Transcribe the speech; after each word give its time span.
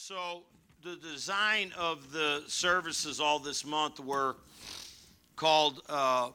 So, 0.00 0.44
the 0.84 0.94
design 0.94 1.72
of 1.76 2.12
the 2.12 2.44
services 2.46 3.18
all 3.18 3.40
this 3.40 3.64
month 3.64 3.98
were 3.98 4.36
called 5.34 5.82
uh, 5.88 6.30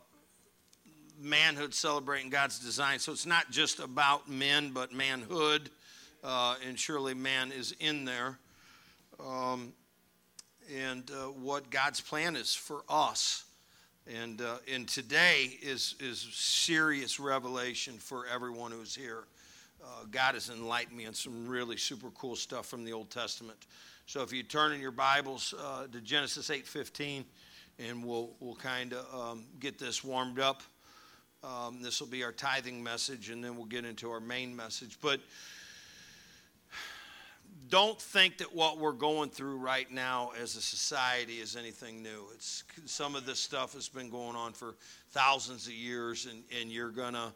Manhood 1.17 1.73
Celebrating 1.73 2.29
God's 2.29 2.60
Design. 2.60 2.99
So, 2.99 3.13
it's 3.13 3.26
not 3.26 3.52
just 3.52 3.79
about 3.79 4.29
men, 4.29 4.71
but 4.73 4.91
manhood, 4.91 5.70
uh, 6.26 6.55
and 6.68 6.78
surely 6.78 7.13
man 7.13 7.54
is 7.54 7.73
in 7.79 8.04
there. 8.04 8.38
Um, 9.18 9.71
and 10.75 11.09
uh, 11.09 11.27
what 11.29 11.69
God's 11.69 12.01
plan 12.01 12.35
is 12.35 12.53
for 12.53 12.83
us. 12.89 13.45
And, 14.13 14.41
uh, 14.41 14.57
and 14.71 14.89
today 14.89 15.57
is, 15.61 15.95
is 16.02 16.20
serious 16.34 17.17
revelation 17.17 17.93
for 17.93 18.27
everyone 18.27 18.71
who's 18.71 18.93
here 18.93 19.23
uh, 19.84 20.05
God 20.09 20.36
has 20.36 20.50
enlightened 20.50 20.98
me 20.98 21.05
on 21.05 21.13
some 21.13 21.48
really 21.48 21.77
super 21.77 22.09
cool 22.12 22.36
stuff 22.36 22.66
from 22.68 22.86
the 22.86 22.94
Old 22.94 23.09
Testament. 23.09 23.68
So 24.05 24.22
if 24.22 24.32
you 24.32 24.44
turn 24.44 24.72
in 24.72 24.82
your 24.82 24.91
Bibles 24.91 25.54
uh, 25.60 25.88
to 25.91 26.02
Genesis 26.02 26.50
8:15, 26.50 27.26
and 27.80 28.04
we'll 28.04 28.32
we'll 28.40 28.55
kind 28.55 28.94
of 28.94 29.14
um, 29.14 29.46
get 29.60 29.77
this 29.77 30.04
warmed 30.04 30.40
up. 30.40 30.62
Um, 31.44 31.82
this 31.82 32.00
will 32.00 32.08
be 32.08 32.24
our 32.24 32.32
tithing 32.32 32.82
message, 32.82 33.30
and 33.30 33.44
then 33.44 33.58
we'll 33.58 33.66
get 33.66 33.84
into 33.84 34.10
our 34.10 34.22
main 34.22 34.55
message. 34.55 34.98
But 35.02 35.20
don't 37.70 38.00
think 38.00 38.38
that 38.38 38.54
what 38.54 38.77
we're 38.77 38.91
going 38.91 39.30
through 39.30 39.58
right 39.58 39.90
now 39.91 40.32
as 40.41 40.55
a 40.55 40.62
society 40.62 41.36
is 41.36 41.55
anything 41.55 42.02
new. 42.02 42.26
It's 42.34 42.63
some 42.86 43.16
of 43.16 43.26
this 43.26 43.40
stuff 43.40 43.74
has 43.74 43.90
been 43.90 44.10
going 44.10 44.36
on 44.36 44.54
for 44.54 44.76
thousands 45.12 45.68
of 45.68 45.74
years, 45.74 46.26
and, 46.26 46.44
and 46.62 46.72
you're 46.72 46.91
gonna 46.91 47.34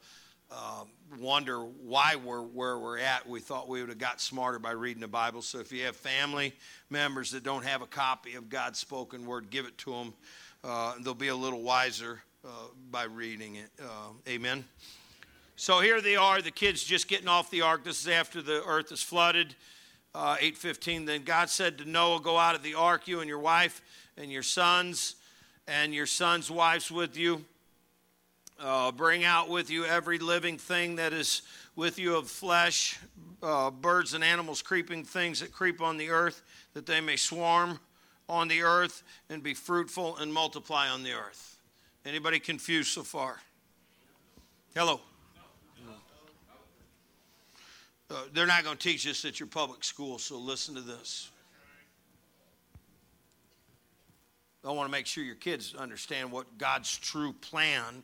uh, 0.52 0.84
wonder 1.20 1.60
why 1.60 2.16
we're 2.16 2.42
where 2.42 2.78
we're 2.78 3.00
at. 3.00 3.28
We 3.28 3.40
thought 3.40 3.68
we 3.68 3.82
would 3.82 3.90
have 3.90 3.98
got 3.98 4.22
smarter 4.22 4.60
by 4.60 4.72
reading 4.72 5.02
the 5.02 5.08
Bible. 5.08 5.42
So 5.42 5.60
if 5.60 5.72
you 5.72 5.84
have 5.86 5.96
family 5.96 6.54
members 6.90 7.32
that 7.32 7.44
don't 7.44 7.66
have 7.66 7.82
a 7.82 7.88
copy 7.88 8.36
of 8.36 8.50
God's 8.50 8.80
spoken 8.80 9.26
word, 9.26 9.50
give 9.50 9.66
it 9.66 9.78
to 9.80 9.91
them. 9.91 10.13
Uh, 10.63 10.94
they'll 11.02 11.13
be 11.13 11.27
a 11.27 11.36
little 11.36 11.62
wiser 11.62 12.21
uh, 12.46 12.49
by 12.91 13.04
reading 13.04 13.55
it. 13.55 13.70
Uh, 13.82 14.10
amen. 14.27 14.63
So 15.55 15.80
here 15.80 16.02
they 16.02 16.16
are, 16.16 16.41
the 16.41 16.52
kids 16.52 16.84
just 16.84 17.08
getting 17.08 17.27
off 17.27 17.49
the 17.49 17.62
ark. 17.62 17.84
This 17.84 18.02
is 18.02 18.08
after 18.08 18.41
the 18.41 18.64
earth 18.66 18.91
is 18.91 19.02
flooded. 19.02 19.55
Uh, 20.16 20.38
8:15. 20.40 21.05
Then 21.05 21.24
God 21.24 21.49
said 21.49 21.77
to 21.80 21.86
Noah, 21.86 22.21
"Go 22.21 22.38
out 22.38 22.55
of 22.55 22.64
the 22.64 22.76
ark, 22.76 23.08
you 23.08 23.20
and 23.20 23.27
your 23.27 23.40
wife 23.40 23.82
and 24.16 24.32
your 24.32 24.43
sons, 24.43 25.16
and 25.68 25.93
your 25.93 26.08
sons' 26.08 26.49
wives 26.49 26.90
with 26.90 27.18
you." 27.18 27.46
Uh, 28.60 28.91
bring 28.91 29.24
out 29.24 29.50
with 29.50 29.70
you 29.70 29.86
every 29.86 30.18
living 30.18 30.58
thing 30.58 30.96
that 30.96 31.13
is 31.13 31.44
with 31.76 32.00
you 32.00 32.16
of 32.16 32.27
flesh, 32.27 32.98
uh, 33.44 33.70
birds 33.70 34.16
and 34.16 34.24
animals, 34.24 34.64
creeping 34.64 35.04
things 35.04 35.41
that 35.41 35.52
creep 35.52 35.80
on 35.80 35.98
the 35.98 36.10
earth, 36.10 36.41
that 36.74 36.88
they 36.88 36.99
may 36.99 37.16
swarm 37.16 37.80
on 38.27 38.48
the 38.48 38.64
earth 38.64 39.04
and 39.30 39.44
be 39.44 39.54
fruitful 39.54 40.18
and 40.18 40.34
multiply 40.34 40.90
on 40.90 41.04
the 41.04 41.14
earth. 41.14 41.60
Anybody 42.04 42.40
confused 42.40 42.90
so 42.90 43.04
far? 43.04 43.40
Hello. 44.76 45.02
Uh, 48.10 48.16
they're 48.34 48.48
not 48.48 48.64
going 48.64 48.77
to 48.77 48.82
teach 48.82 49.04
this 49.04 49.24
at 49.26 49.40
your 49.40 49.48
public 49.48 49.84
school, 49.84 50.18
so 50.18 50.38
listen 50.38 50.74
to 50.74 50.82
this. 50.82 51.30
I 54.66 54.71
want 54.71 54.88
to 54.88 54.92
make 54.92 55.05
sure 55.05 55.24
your 55.24 55.36
kids 55.36 55.76
understand 55.76 56.32
what 56.32 56.58
God's 56.58 56.98
true 56.98 57.34
plan 57.34 58.04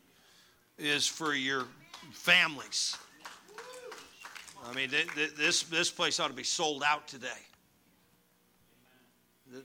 is 0.78 1.08
for 1.08 1.34
your 1.34 1.66
families. 2.12 2.98
I 4.66 4.74
mean, 4.74 4.90
this, 5.38 5.64
this 5.64 5.92
place 5.92 6.20
ought 6.20 6.30
to 6.30 6.34
be 6.34 6.44
sold 6.44 6.84
out 6.86 7.08
today. 7.08 7.28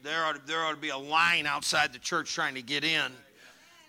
There 0.02 0.24
ought, 0.24 0.34
to, 0.34 0.46
there 0.46 0.64
ought 0.64 0.72
to 0.72 0.76
be 0.76 0.90
a 0.90 0.98
line 0.98 1.46
outside 1.46 1.92
the 1.92 1.98
church 1.98 2.34
trying 2.34 2.54
to 2.56 2.62
get 2.62 2.84
in 2.84 3.12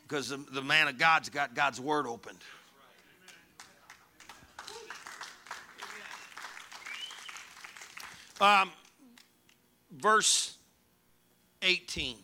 because 0.03 0.29
the, 0.29 0.37
the 0.37 0.61
man 0.61 0.87
of 0.87 0.97
God's 0.97 1.29
got 1.29 1.55
God's 1.55 1.81
word 1.81 2.07
opened. 2.07 2.37
Um, 8.39 8.71
verse 9.91 10.55
18. 11.61 12.15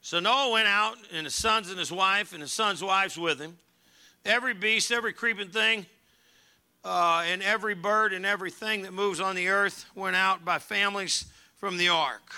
So 0.00 0.18
Noah 0.18 0.50
went 0.50 0.66
out, 0.66 0.96
and 1.12 1.24
his 1.24 1.36
sons 1.36 1.70
and 1.70 1.78
his 1.78 1.92
wife, 1.92 2.32
and 2.32 2.42
his 2.42 2.52
sons' 2.52 2.82
wives 2.82 3.16
with 3.16 3.38
him 3.38 3.56
every 4.24 4.54
beast, 4.54 4.92
every 4.92 5.12
creeping 5.12 5.48
thing, 5.48 5.86
uh, 6.84 7.24
and 7.26 7.42
every 7.42 7.74
bird 7.74 8.12
and 8.12 8.26
everything 8.26 8.82
that 8.82 8.92
moves 8.92 9.20
on 9.20 9.36
the 9.36 9.48
earth 9.48 9.84
went 9.94 10.16
out 10.16 10.44
by 10.44 10.58
families 10.58 11.26
from 11.56 11.76
the 11.76 11.88
ark. 11.88 12.34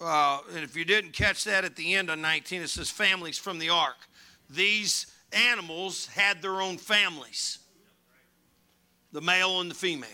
Uh, 0.00 0.40
and 0.54 0.64
if 0.64 0.76
you 0.76 0.84
didn't 0.84 1.12
catch 1.12 1.44
that 1.44 1.64
at 1.64 1.76
the 1.76 1.94
end 1.94 2.10
of 2.10 2.18
19, 2.18 2.62
it 2.62 2.68
says 2.68 2.90
families 2.90 3.38
from 3.38 3.58
the 3.58 3.70
ark. 3.70 3.96
These 4.50 5.06
animals 5.32 6.06
had 6.06 6.42
their 6.42 6.60
own 6.60 6.76
families 6.76 7.58
the 9.12 9.20
male 9.20 9.60
and 9.60 9.70
the 9.70 9.74
female. 9.74 10.08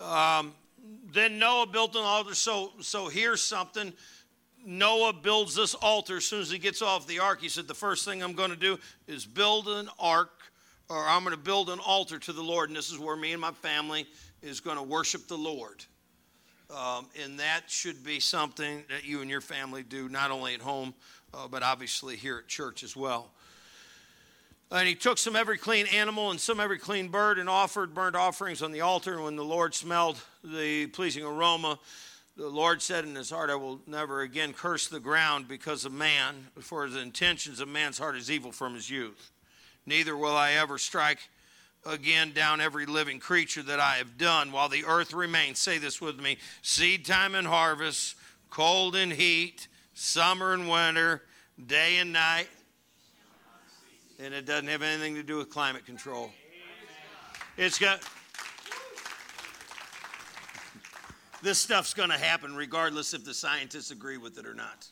Um, 0.00 0.52
then 1.12 1.38
Noah 1.38 1.66
built 1.66 1.94
an 1.94 2.02
altar. 2.02 2.34
So, 2.34 2.72
so 2.80 3.06
here's 3.06 3.40
something 3.40 3.92
Noah 4.64 5.12
builds 5.12 5.54
this 5.54 5.74
altar 5.74 6.16
as 6.18 6.24
soon 6.24 6.40
as 6.40 6.50
he 6.50 6.58
gets 6.58 6.82
off 6.82 7.06
the 7.06 7.18
ark. 7.18 7.40
He 7.40 7.48
said, 7.48 7.68
The 7.68 7.74
first 7.74 8.04
thing 8.04 8.22
I'm 8.22 8.32
going 8.32 8.50
to 8.50 8.56
do 8.56 8.78
is 9.06 9.26
build 9.26 9.68
an 9.68 9.88
ark, 9.98 10.30
or 10.88 10.98
I'm 11.06 11.22
going 11.24 11.36
to 11.36 11.42
build 11.42 11.70
an 11.70 11.78
altar 11.80 12.18
to 12.18 12.32
the 12.32 12.42
Lord. 12.42 12.70
And 12.70 12.76
this 12.76 12.90
is 12.90 12.98
where 12.98 13.16
me 13.16 13.32
and 13.32 13.40
my 13.40 13.52
family 13.52 14.06
is 14.42 14.60
going 14.60 14.76
to 14.76 14.82
worship 14.82 15.28
the 15.28 15.36
Lord. 15.36 15.84
Um, 16.70 17.06
and 17.22 17.38
that 17.38 17.62
should 17.68 18.02
be 18.02 18.20
something 18.20 18.84
that 18.88 19.04
you 19.04 19.20
and 19.20 19.30
your 19.30 19.40
family 19.40 19.82
do, 19.82 20.08
not 20.08 20.30
only 20.30 20.54
at 20.54 20.60
home, 20.60 20.94
uh, 21.32 21.46
but 21.46 21.62
obviously 21.62 22.16
here 22.16 22.38
at 22.38 22.48
church 22.48 22.82
as 22.82 22.96
well. 22.96 23.30
And 24.70 24.88
he 24.88 24.94
took 24.94 25.18
some 25.18 25.36
every 25.36 25.58
clean 25.58 25.86
animal 25.88 26.30
and 26.30 26.40
some 26.40 26.58
every 26.58 26.78
clean 26.78 27.08
bird 27.08 27.38
and 27.38 27.48
offered 27.48 27.94
burnt 27.94 28.16
offerings 28.16 28.62
on 28.62 28.72
the 28.72 28.80
altar. 28.80 29.14
And 29.14 29.24
when 29.24 29.36
the 29.36 29.44
Lord 29.44 29.74
smelled 29.74 30.18
the 30.42 30.86
pleasing 30.88 31.22
aroma, 31.22 31.78
the 32.36 32.48
Lord 32.48 32.82
said 32.82 33.04
in 33.04 33.14
his 33.14 33.30
heart, 33.30 33.50
I 33.50 33.54
will 33.54 33.80
never 33.86 34.22
again 34.22 34.52
curse 34.52 34.88
the 34.88 35.00
ground 35.00 35.46
because 35.46 35.84
of 35.84 35.92
man, 35.92 36.48
for 36.60 36.88
the 36.88 37.00
intentions 37.00 37.60
of 37.60 37.68
man's 37.68 37.98
heart 37.98 38.16
is 38.16 38.30
evil 38.30 38.50
from 38.52 38.74
his 38.74 38.90
youth. 38.90 39.30
Neither 39.86 40.16
will 40.16 40.36
I 40.36 40.52
ever 40.52 40.78
strike 40.78 41.28
again 41.86 42.32
down 42.32 42.60
every 42.60 42.86
living 42.86 43.20
creature 43.20 43.62
that 43.62 43.78
I 43.78 43.96
have 43.96 44.18
done 44.18 44.50
while 44.50 44.68
the 44.68 44.84
earth 44.84 45.12
remains. 45.12 45.58
Say 45.58 45.78
this 45.78 46.00
with 46.00 46.18
me 46.18 46.38
seed 46.62 47.04
time 47.04 47.34
and 47.34 47.46
harvest, 47.46 48.16
cold 48.50 48.96
and 48.96 49.12
heat, 49.12 49.68
summer 49.92 50.54
and 50.54 50.68
winter, 50.68 51.22
day 51.64 51.98
and 51.98 52.12
night. 52.12 52.48
And 54.18 54.32
it 54.32 54.46
doesn't 54.46 54.68
have 54.68 54.82
anything 54.82 55.14
to 55.16 55.22
do 55.22 55.36
with 55.36 55.50
climate 55.50 55.86
control. 55.86 56.30
It's 57.56 57.78
got 57.78 58.00
this 61.44 61.58
stuff's 61.58 61.94
going 61.94 62.08
to 62.08 62.18
happen 62.18 62.56
regardless 62.56 63.14
if 63.14 63.24
the 63.24 63.34
scientists 63.34 63.90
agree 63.90 64.16
with 64.16 64.38
it 64.38 64.46
or 64.46 64.54
not. 64.54 64.88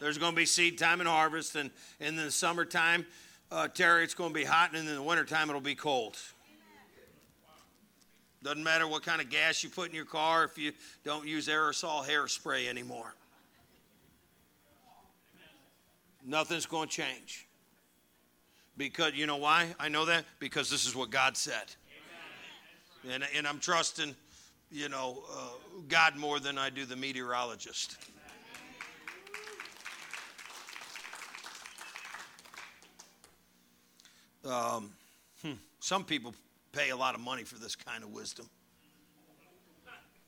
There's 0.00 0.18
going 0.18 0.32
to 0.32 0.36
be 0.36 0.46
seed 0.46 0.78
time 0.78 0.98
and 1.00 1.08
harvest, 1.08 1.54
and 1.54 1.70
in 2.00 2.16
the 2.16 2.30
summertime, 2.30 3.06
uh, 3.52 3.68
Terry, 3.68 4.02
it's 4.02 4.14
going 4.14 4.30
to 4.30 4.34
be 4.34 4.44
hot, 4.44 4.70
and 4.74 4.88
in 4.88 4.92
the 4.92 5.02
wintertime, 5.02 5.48
it'll 5.48 5.60
be 5.60 5.76
cold. 5.76 6.16
Doesn't 8.42 8.64
matter 8.64 8.88
what 8.88 9.04
kind 9.04 9.20
of 9.20 9.30
gas 9.30 9.62
you 9.62 9.70
put 9.70 9.90
in 9.90 9.94
your 9.94 10.06
car 10.06 10.42
if 10.42 10.58
you 10.58 10.72
don't 11.04 11.28
use 11.28 11.46
aerosol 11.46 12.04
hairspray 12.04 12.68
anymore. 12.68 13.14
Nothing's 16.26 16.66
going 16.66 16.88
to 16.88 16.94
change. 16.94 17.46
Because, 18.76 19.12
you 19.14 19.26
know 19.26 19.36
why 19.36 19.74
I 19.78 19.88
know 19.88 20.06
that? 20.06 20.24
Because 20.40 20.70
this 20.70 20.86
is 20.86 20.96
what 20.96 21.10
God 21.10 21.36
said. 21.36 21.74
And, 23.08 23.22
and 23.36 23.46
I'm 23.46 23.60
trusting 23.60 24.16
you 24.72 24.88
know, 24.88 25.22
uh, 25.30 25.80
God 25.88 26.16
more 26.16 26.40
than 26.40 26.56
I 26.56 26.70
do 26.70 26.86
the 26.86 26.96
meteorologist. 26.96 27.98
Um, 34.44 34.90
hmm, 35.42 35.52
some 35.78 36.04
people 36.04 36.34
pay 36.72 36.90
a 36.90 36.96
lot 36.96 37.14
of 37.14 37.20
money 37.20 37.44
for 37.44 37.58
this 37.58 37.76
kind 37.76 38.02
of 38.02 38.10
wisdom. 38.10 38.48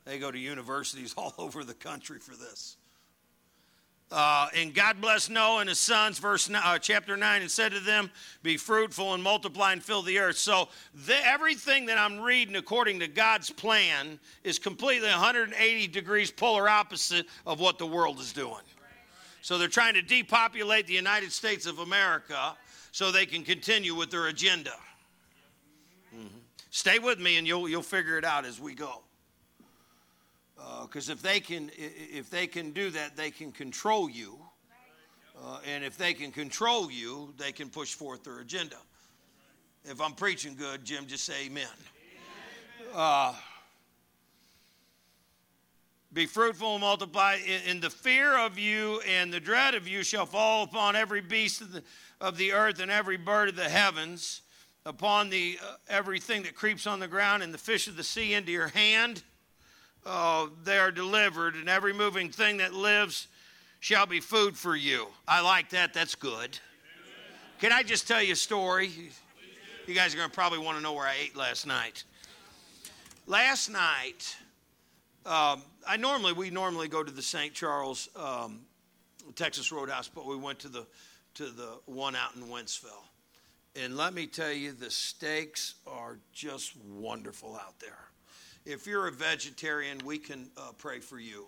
They 0.05 0.19
go 0.19 0.31
to 0.31 0.39
universities 0.39 1.15
all 1.19 1.35
over 1.39 1.65
the 1.65 1.75
country 1.75 2.19
for 2.19 2.37
this. 2.37 2.77
Uh, 4.15 4.47
and 4.55 4.73
God 4.73 5.01
blessed 5.01 5.29
Noah 5.29 5.59
and 5.59 5.69
his 5.69 5.81
sons, 5.81 6.21
verse 6.21 6.49
uh, 6.49 6.79
chapter 6.79 7.17
9, 7.17 7.43
and 7.43 7.51
said 7.51 7.73
to 7.73 7.81
them, 7.81 8.13
Be 8.45 8.57
fruitful 8.57 9.13
and 9.13 9.21
multiply 9.21 9.73
and 9.73 9.83
fill 9.83 10.03
the 10.03 10.21
earth. 10.21 10.37
So, 10.37 10.69
the, 11.07 11.17
everything 11.27 11.87
that 11.87 11.99
I'm 11.99 12.21
reading 12.21 12.55
according 12.55 13.01
to 13.01 13.09
God's 13.09 13.51
plan 13.51 14.21
is 14.45 14.61
completely 14.61 15.09
180 15.09 15.89
degrees 15.89 16.31
polar 16.31 16.69
opposite 16.69 17.27
of 17.45 17.59
what 17.59 17.79
the 17.79 17.89
world 17.89 18.21
is 18.21 18.33
doing. 18.33 18.63
So, 19.43 19.59
they're 19.59 19.67
trying 19.67 19.95
to 19.95 20.03
depopulate 20.03 20.87
the 20.87 20.95
United 20.95 21.33
States 21.33 21.67
of 21.67 21.81
America 21.81 22.57
so 22.93 23.11
they 23.11 23.27
can 23.27 23.43
continue 23.43 23.97
with 23.97 24.13
their 24.13 24.29
agenda. 24.29 24.75
Stay 26.71 27.01
with 27.01 27.19
me 27.19 27.37
and 27.37 27.49
you'll, 27.49 27.69
you'll 27.69 27.83
figure 27.83 28.17
it 28.17 28.25
out 28.25 28.45
as 28.45 28.61
we 28.61 28.75
go. 28.75 29.03
Because 30.83 31.11
uh, 31.11 31.13
if, 31.13 31.23
they 31.23 31.41
can, 31.41 31.71
if 31.77 32.31
they 32.31 32.47
can 32.47 32.71
do 32.73 32.91
that, 32.91 33.17
they 33.17 33.31
can 33.31 33.53
control 33.53 34.09
you. 34.09 34.39
Uh, 35.37 35.59
and 35.67 35.85
if 35.85 35.99
they 35.99 36.15
can 36.15 36.31
control 36.31 36.91
you, 36.91 37.35
they 37.37 37.53
can 37.53 37.69
push 37.69 37.95
forth 37.95 38.25
their 38.25 38.41
agenda. 38.41 38.77
If 39.85 40.01
I'm 40.01 40.13
preaching 40.13 40.55
good, 40.55 40.85
Jim, 40.85 41.07
just 41.07 41.25
say 41.25 41.47
amen. 41.47 41.67
Uh, 42.95 43.35
be 46.13 46.27
fruitful 46.27 46.75
and 46.75 46.81
multiply. 46.81 47.39
In, 47.67 47.81
the 47.81 47.91
fear 47.91 48.39
of 48.39 48.57
you 48.57 49.01
and 49.01 49.33
the 49.33 49.41
dread 49.41 49.75
of 49.75 49.89
you 49.89 50.05
shall 50.05 50.27
fall 50.27 50.63
upon 50.63 50.95
every 50.95 51.21
beast 51.21 51.61
of 51.61 51.73
the, 51.73 51.83
of 52.21 52.39
the 52.39 52.53
earth 52.53 52.81
and 52.81 52.91
every 52.91 53.17
bird 53.17 53.49
of 53.49 53.57
the 53.57 53.69
heavens 53.69 54.43
upon 54.87 55.29
the 55.29 55.59
uh, 55.61 55.75
everything 55.89 56.45
that 56.45 56.55
creeps 56.55 56.87
on 56.87 57.01
the 57.01 57.09
ground 57.09 57.43
and 57.43 57.53
the 57.53 57.59
fish 57.59 57.89
of 57.89 57.97
the 57.97 58.05
sea 58.05 58.35
into 58.35 58.53
your 58.53 58.69
hand. 58.69 59.25
Uh, 60.07 60.49
they 60.65 60.79
are 60.79 60.91
delivered, 60.91 61.55
and 61.55 61.69
every 61.69 61.93
moving 61.93 62.31
thing 62.31 62.59
that 62.59 62.75
lives 62.75 63.29
shall 63.81 64.07
be 64.07 64.21
food 64.21 64.57
for 64.57 64.77
you. 64.77 65.07
I 65.27 65.41
like 65.41 65.71
that. 65.71 65.95
That's 65.95 66.15
good. 66.15 66.59
Can 67.61 67.73
I 67.73 67.83
just 67.83 68.07
tell 68.07 68.23
you 68.23 68.33
a 68.33 68.37
story? 68.37 68.91
You 69.87 69.95
guys 69.95 70.15
are 70.15 70.19
going 70.19 70.29
to 70.29 70.35
probably 70.35 70.59
want 70.59 70.77
to 70.77 70.83
know 70.83 70.93
where 70.93 71.07
I 71.07 71.15
ate 71.23 71.37
last 71.37 71.67
night. 71.67 72.05
Last 73.27 73.71
night, 73.71 74.37
um, 75.25 75.63
I 75.87 75.97
normally 75.99 76.33
we 76.33 76.51
normally 76.51 76.89
go 76.89 77.03
to 77.03 77.13
the 77.13 77.23
St. 77.23 77.55
Charles 77.55 78.09
um, 78.17 78.61
Texas 79.35 79.73
Roadhouse, 79.73 80.09
but 80.09 80.27
we 80.27 80.37
went 80.37 80.59
to 80.61 80.69
the 80.69 80.87
to 81.35 81.47
the 81.47 81.79
one 81.87 82.15
out 82.15 82.37
in 82.37 82.43
Wentzville. 82.43 83.05
And 83.77 83.97
let 83.97 84.15
me 84.15 84.27
tell 84.27 84.53
you, 84.53 84.73
the 84.73 84.91
steaks 84.91 85.75
are 85.87 86.19
just 86.33 86.77
wonderful 86.77 87.57
out 87.57 87.79
there. 87.81 87.99
If 88.67 88.87
you're 88.87 89.09
a 89.09 89.13
vegetarian, 89.13 89.99
we 90.05 90.17
can 90.17 90.49
uh, 90.57 90.73
pray 90.79 90.99
for 91.01 91.19
you. 91.19 91.45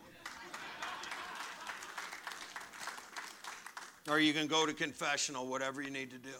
or 4.08 4.20
you 4.20 4.32
can 4.32 4.46
go 4.46 4.66
to 4.66 4.74
confessional, 4.74 5.46
whatever 5.46 5.80
you 5.82 5.90
need 5.90 6.10
to 6.10 6.18
do. 6.18 6.36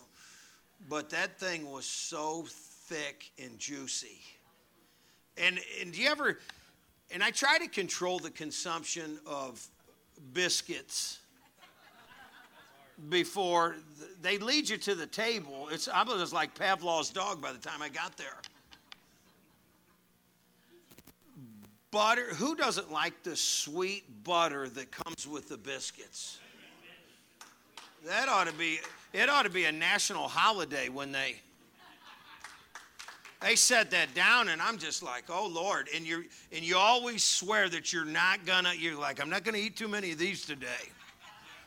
But 0.88 1.10
that 1.10 1.40
thing 1.40 1.70
was 1.70 1.86
so 1.86 2.44
thick 2.48 3.30
and 3.42 3.58
juicy. 3.58 4.20
And, 5.36 5.58
and 5.80 5.92
do 5.92 6.00
you 6.00 6.08
ever, 6.08 6.38
and 7.10 7.22
I 7.22 7.30
try 7.30 7.58
to 7.58 7.68
control 7.68 8.18
the 8.18 8.30
consumption 8.30 9.18
of 9.26 9.66
biscuits 10.32 11.20
before 13.08 13.76
they 14.22 14.38
lead 14.38 14.68
you 14.68 14.76
to 14.78 14.94
the 14.94 15.06
table. 15.06 15.68
It's 15.70 15.88
I 15.88 16.02
was 16.02 16.32
like 16.32 16.54
Pavlov's 16.54 17.10
dog 17.10 17.42
by 17.42 17.52
the 17.52 17.58
time 17.58 17.82
I 17.82 17.88
got 17.88 18.16
there. 18.16 18.36
Butter. 21.90 22.34
Who 22.34 22.56
doesn't 22.56 22.92
like 22.92 23.22
the 23.22 23.36
sweet 23.36 24.24
butter 24.24 24.68
that 24.70 24.90
comes 24.90 25.26
with 25.26 25.48
the 25.48 25.56
biscuits? 25.56 26.38
That 28.04 28.28
ought 28.28 28.46
to 28.46 28.52
be. 28.52 28.78
It 29.12 29.28
ought 29.28 29.44
to 29.44 29.50
be 29.50 29.64
a 29.64 29.72
national 29.72 30.28
holiday 30.28 30.88
when 30.88 31.12
they. 31.12 31.36
They 33.42 33.54
set 33.54 33.90
that 33.90 34.14
down, 34.14 34.48
and 34.48 34.62
I'm 34.62 34.78
just 34.78 35.02
like, 35.02 35.24
oh 35.28 35.46
Lord! 35.46 35.88
And 35.94 36.06
you 36.06 36.24
and 36.52 36.64
you 36.64 36.76
always 36.76 37.22
swear 37.22 37.68
that 37.68 37.92
you're 37.92 38.04
not 38.04 38.44
gonna. 38.46 38.72
You're 38.76 38.98
like, 38.98 39.20
I'm 39.20 39.30
not 39.30 39.44
gonna 39.44 39.58
eat 39.58 39.76
too 39.76 39.88
many 39.88 40.12
of 40.12 40.18
these 40.18 40.44
today 40.46 40.90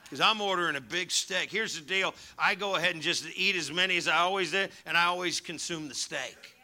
because 0.09 0.21
I'm 0.21 0.41
ordering 0.41 0.75
a 0.75 0.81
big 0.81 1.11
steak. 1.11 1.51
Here's 1.51 1.75
the 1.75 1.85
deal 1.85 2.15
I 2.37 2.55
go 2.55 2.75
ahead 2.75 2.95
and 2.95 3.01
just 3.01 3.25
eat 3.35 3.55
as 3.55 3.71
many 3.71 3.97
as 3.97 4.07
I 4.07 4.17
always 4.17 4.51
did, 4.51 4.71
and 4.85 4.97
I 4.97 5.05
always 5.05 5.39
consume 5.39 5.87
the 5.87 5.95
steak. 5.95 6.58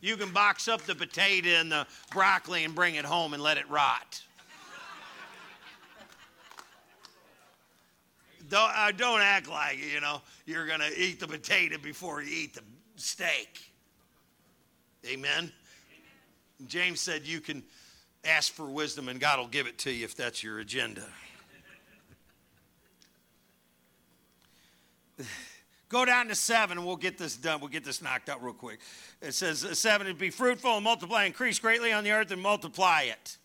You 0.00 0.16
can 0.16 0.30
box 0.30 0.68
up 0.68 0.82
the 0.82 0.94
potato 0.94 1.48
and 1.48 1.72
the 1.72 1.86
broccoli 2.12 2.64
and 2.64 2.74
bring 2.74 2.94
it 2.94 3.04
home 3.04 3.34
and 3.34 3.42
let 3.42 3.58
it 3.58 3.68
rot. 3.68 4.22
Don't, 8.48 8.72
uh, 8.74 8.92
don't 8.92 9.20
act 9.20 9.48
like, 9.48 9.78
you 9.78 10.00
know, 10.00 10.22
you're 10.46 10.66
going 10.66 10.80
to 10.80 10.98
eat 10.98 11.20
the 11.20 11.28
potato 11.28 11.76
before 11.76 12.22
you 12.22 12.44
eat 12.44 12.54
the 12.54 12.62
steak. 12.96 13.72
Amen? 15.06 15.52
James 16.66 17.00
said 17.00 17.26
you 17.26 17.40
can 17.40 17.62
ask 18.24 18.52
for 18.52 18.64
wisdom 18.64 19.08
and 19.08 19.20
God 19.20 19.38
will 19.38 19.48
give 19.48 19.66
it 19.66 19.78
to 19.78 19.90
you 19.90 20.04
if 20.04 20.16
that's 20.16 20.42
your 20.42 20.60
agenda. 20.60 21.04
Go 25.88 26.04
down 26.04 26.28
to 26.28 26.34
seven 26.34 26.76
and 26.76 26.86
we'll 26.86 26.96
get 26.96 27.16
this 27.16 27.36
done. 27.36 27.60
We'll 27.60 27.70
get 27.70 27.84
this 27.84 28.02
knocked 28.02 28.28
out 28.28 28.42
real 28.42 28.52
quick. 28.52 28.80
It 29.22 29.32
says 29.32 29.64
uh, 29.64 29.74
seven 29.74 30.14
be 30.16 30.28
fruitful 30.30 30.74
and 30.74 30.84
multiply, 30.84 31.24
increase 31.24 31.58
greatly 31.58 31.92
on 31.92 32.04
the 32.04 32.12
earth 32.12 32.30
and 32.30 32.42
multiply 32.42 33.02
it. 33.02 33.38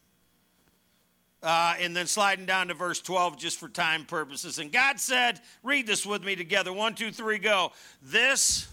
Uh, 1.41 1.75
and 1.79 1.95
then 1.95 2.07
sliding 2.07 2.45
down 2.45 2.67
to 2.67 2.73
verse 2.73 3.01
12 3.01 3.37
just 3.37 3.59
for 3.59 3.69
time 3.69 4.05
purposes. 4.05 4.59
And 4.59 4.71
God 4.71 4.99
said, 4.99 5.39
read 5.61 5.87
this 5.87 6.05
with 6.05 6.23
me 6.23 6.35
together. 6.35 6.71
One, 6.71 6.95
two, 6.95 7.11
three, 7.11 7.37
go. 7.37 7.71
This. 8.01 8.67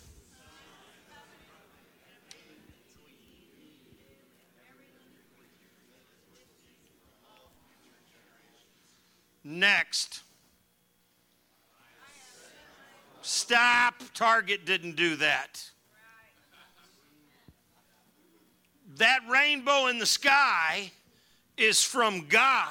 Next. 9.43 10.23
Stop. 13.23 13.95
Target 14.15 14.65
didn't 14.65 14.97
do 14.97 15.17
that. 15.17 15.63
That 18.97 19.21
rainbow 19.31 19.87
in 19.87 19.99
the 19.99 20.07
sky 20.07 20.91
is 21.57 21.83
from 21.83 22.27
God. 22.29 22.69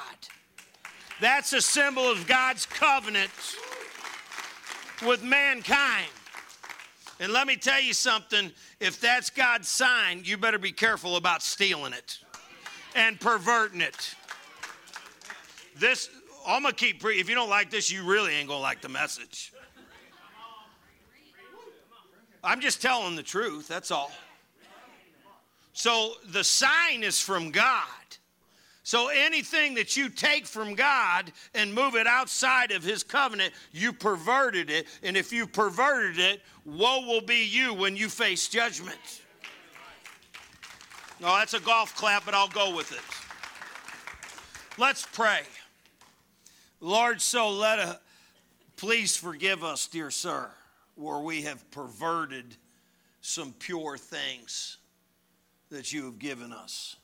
That's 1.20 1.52
a 1.52 1.60
symbol 1.60 2.10
of 2.10 2.26
God's 2.26 2.66
covenant 2.66 3.30
with 5.06 5.22
mankind. 5.22 6.08
And 7.20 7.32
let 7.32 7.46
me 7.46 7.56
tell 7.56 7.80
you 7.80 7.92
something 7.92 8.50
if 8.80 9.00
that's 9.00 9.28
God's 9.28 9.68
sign, 9.68 10.22
you 10.24 10.38
better 10.38 10.58
be 10.58 10.72
careful 10.72 11.16
about 11.16 11.42
stealing 11.42 11.92
it 11.92 12.18
and 12.94 13.20
perverting 13.20 13.82
it. 13.82 14.14
This, 15.76 16.08
I'm 16.46 16.62
gonna 16.62 16.74
keep, 16.74 17.00
pre- 17.00 17.20
if 17.20 17.28
you 17.28 17.34
don't 17.34 17.50
like 17.50 17.70
this, 17.70 17.90
you 17.90 18.04
really 18.04 18.34
ain't 18.34 18.48
gonna 18.48 18.60
like 18.60 18.80
the 18.80 18.88
message. 18.88 19.52
I'm 22.42 22.60
just 22.60 22.80
telling 22.80 23.16
the 23.16 23.22
truth, 23.22 23.68
that's 23.68 23.90
all. 23.90 24.10
So 25.72 26.14
the 26.32 26.44
sign 26.44 27.02
is 27.02 27.20
from 27.20 27.50
God. 27.50 27.84
So 28.82 29.08
anything 29.08 29.74
that 29.74 29.96
you 29.96 30.08
take 30.08 30.46
from 30.46 30.74
God 30.74 31.32
and 31.54 31.72
move 31.72 31.94
it 31.94 32.06
outside 32.06 32.72
of 32.72 32.82
his 32.82 33.04
covenant, 33.04 33.52
you 33.72 33.92
perverted 33.92 34.70
it. 34.70 34.86
And 35.02 35.16
if 35.16 35.32
you 35.32 35.46
perverted 35.46 36.18
it, 36.18 36.42
woe 36.64 37.06
will 37.06 37.20
be 37.20 37.44
you 37.46 37.72
when 37.74 37.94
you 37.94 38.08
face 38.08 38.48
judgment. 38.48 39.22
No, 41.20 41.28
that's 41.36 41.54
a 41.54 41.60
golf 41.60 41.94
clap, 41.94 42.24
but 42.24 42.34
I'll 42.34 42.48
go 42.48 42.74
with 42.74 42.92
it. 42.92 44.80
Let's 44.80 45.06
pray. 45.06 45.42
Lord, 46.80 47.20
so 47.20 47.50
let 47.50 47.78
a 47.78 48.00
please 48.76 49.14
forgive 49.14 49.62
us, 49.62 49.86
dear 49.86 50.10
sir 50.10 50.50
where 51.00 51.18
we 51.18 51.42
have 51.42 51.68
perverted 51.70 52.56
some 53.20 53.52
pure 53.58 53.96
things 53.96 54.78
that 55.70 55.92
you 55.92 56.04
have 56.04 56.18
given 56.18 56.52
us. 56.52 56.96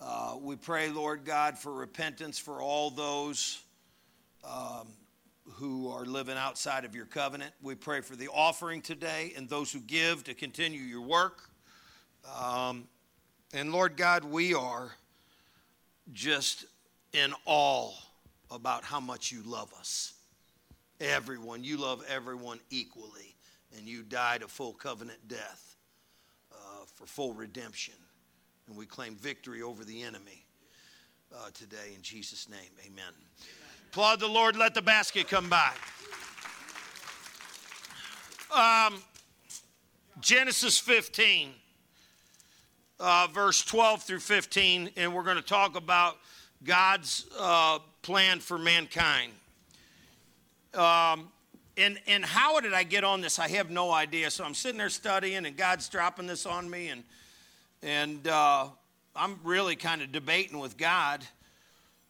Uh, 0.00 0.36
we 0.40 0.56
pray, 0.56 0.90
Lord 0.90 1.24
God, 1.24 1.56
for 1.56 1.72
repentance 1.72 2.38
for 2.38 2.60
all 2.60 2.90
those 2.90 3.62
um, 4.44 4.88
who 5.52 5.88
are 5.90 6.04
living 6.04 6.36
outside 6.36 6.84
of 6.84 6.94
your 6.94 7.06
covenant. 7.06 7.52
We 7.62 7.74
pray 7.74 8.00
for 8.00 8.16
the 8.16 8.28
offering 8.28 8.82
today 8.82 9.32
and 9.36 9.48
those 9.48 9.72
who 9.72 9.80
give 9.80 10.24
to 10.24 10.34
continue 10.34 10.80
your 10.80 11.02
work. 11.02 11.48
Um, 12.38 12.88
and 13.54 13.72
Lord 13.72 13.96
God, 13.96 14.24
we 14.24 14.54
are 14.54 14.90
just 16.12 16.64
in 17.12 17.32
awe 17.44 17.92
about 18.50 18.84
how 18.84 19.00
much 19.00 19.30
you 19.30 19.42
love 19.44 19.72
us 19.78 20.11
everyone. 21.02 21.64
You 21.64 21.76
love 21.76 22.04
everyone 22.08 22.60
equally. 22.70 23.36
And 23.76 23.86
you 23.86 24.02
died 24.02 24.42
a 24.42 24.48
full 24.48 24.72
covenant 24.72 25.28
death 25.28 25.76
uh, 26.52 26.84
for 26.94 27.06
full 27.06 27.32
redemption. 27.32 27.94
And 28.68 28.76
we 28.76 28.86
claim 28.86 29.16
victory 29.16 29.62
over 29.62 29.84
the 29.84 30.02
enemy 30.02 30.44
uh, 31.34 31.48
today 31.54 31.92
in 31.94 32.02
Jesus' 32.02 32.48
name. 32.48 32.58
Amen. 32.80 32.92
Amen. 32.92 33.14
Applaud 33.90 34.20
the 34.20 34.28
Lord. 34.28 34.56
Let 34.56 34.74
the 34.74 34.82
basket 34.82 35.28
come 35.28 35.48
by. 35.48 35.72
Um, 38.54 39.02
Genesis 40.20 40.78
15, 40.78 41.50
uh, 43.00 43.28
verse 43.32 43.64
12 43.64 44.02
through 44.02 44.20
15, 44.20 44.90
and 44.96 45.14
we're 45.14 45.22
going 45.22 45.36
to 45.36 45.42
talk 45.42 45.74
about 45.74 46.18
God's 46.62 47.26
uh, 47.38 47.78
plan 48.02 48.40
for 48.40 48.58
mankind. 48.58 49.32
Um, 50.74 51.30
and 51.76 51.98
and 52.06 52.24
how 52.24 52.60
did 52.60 52.72
I 52.74 52.82
get 52.82 53.04
on 53.04 53.20
this? 53.20 53.38
I 53.38 53.48
have 53.48 53.70
no 53.70 53.90
idea. 53.90 54.30
So 54.30 54.44
I'm 54.44 54.54
sitting 54.54 54.78
there 54.78 54.90
studying, 54.90 55.46
and 55.46 55.56
God's 55.56 55.88
dropping 55.88 56.26
this 56.26 56.46
on 56.46 56.68
me, 56.68 56.88
and 56.88 57.02
and 57.82 58.26
uh, 58.28 58.68
I'm 59.16 59.38
really 59.42 59.76
kind 59.76 60.02
of 60.02 60.12
debating 60.12 60.58
with 60.58 60.76
God. 60.76 61.24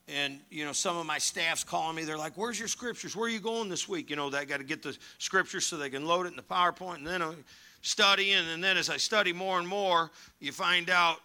And 0.09 0.41
you 0.51 0.65
know, 0.65 0.73
some 0.73 0.97
of 0.97 1.07
my 1.07 1.19
staff's 1.19 1.65
calling 1.65 1.95
me. 1.95 2.05
They're 2.05 2.19
like, 2.19 2.37
"Where's 2.37 2.59
your 2.59 2.69
scriptures? 2.69 3.17
Where 3.17 3.27
are 3.27 3.31
you 3.31 3.41
going 3.41 3.69
this 3.69 3.89
week?" 3.89 4.11
You 4.11 4.17
know, 4.17 4.31
they 4.31 4.45
got 4.45 4.59
to 4.59 4.65
get 4.65 4.83
the 4.83 4.97
scriptures 5.19 5.65
so 5.65 5.77
they 5.77 5.91
can 5.91 6.07
load 6.07 6.27
it 6.27 6.31
in 6.31 6.37
the 6.37 6.43
PowerPoint, 6.43 6.97
and 6.97 7.07
then 7.07 7.23
I'm 7.23 7.45
studying. 7.83 8.45
And 8.53 8.63
then 8.63 8.77
as 8.77 8.91
I 8.91 8.97
study 8.97 9.33
more 9.33 9.59
and 9.59 9.69
more, 9.69 10.11
you 10.41 10.51
find 10.51 10.91
out 10.91 11.19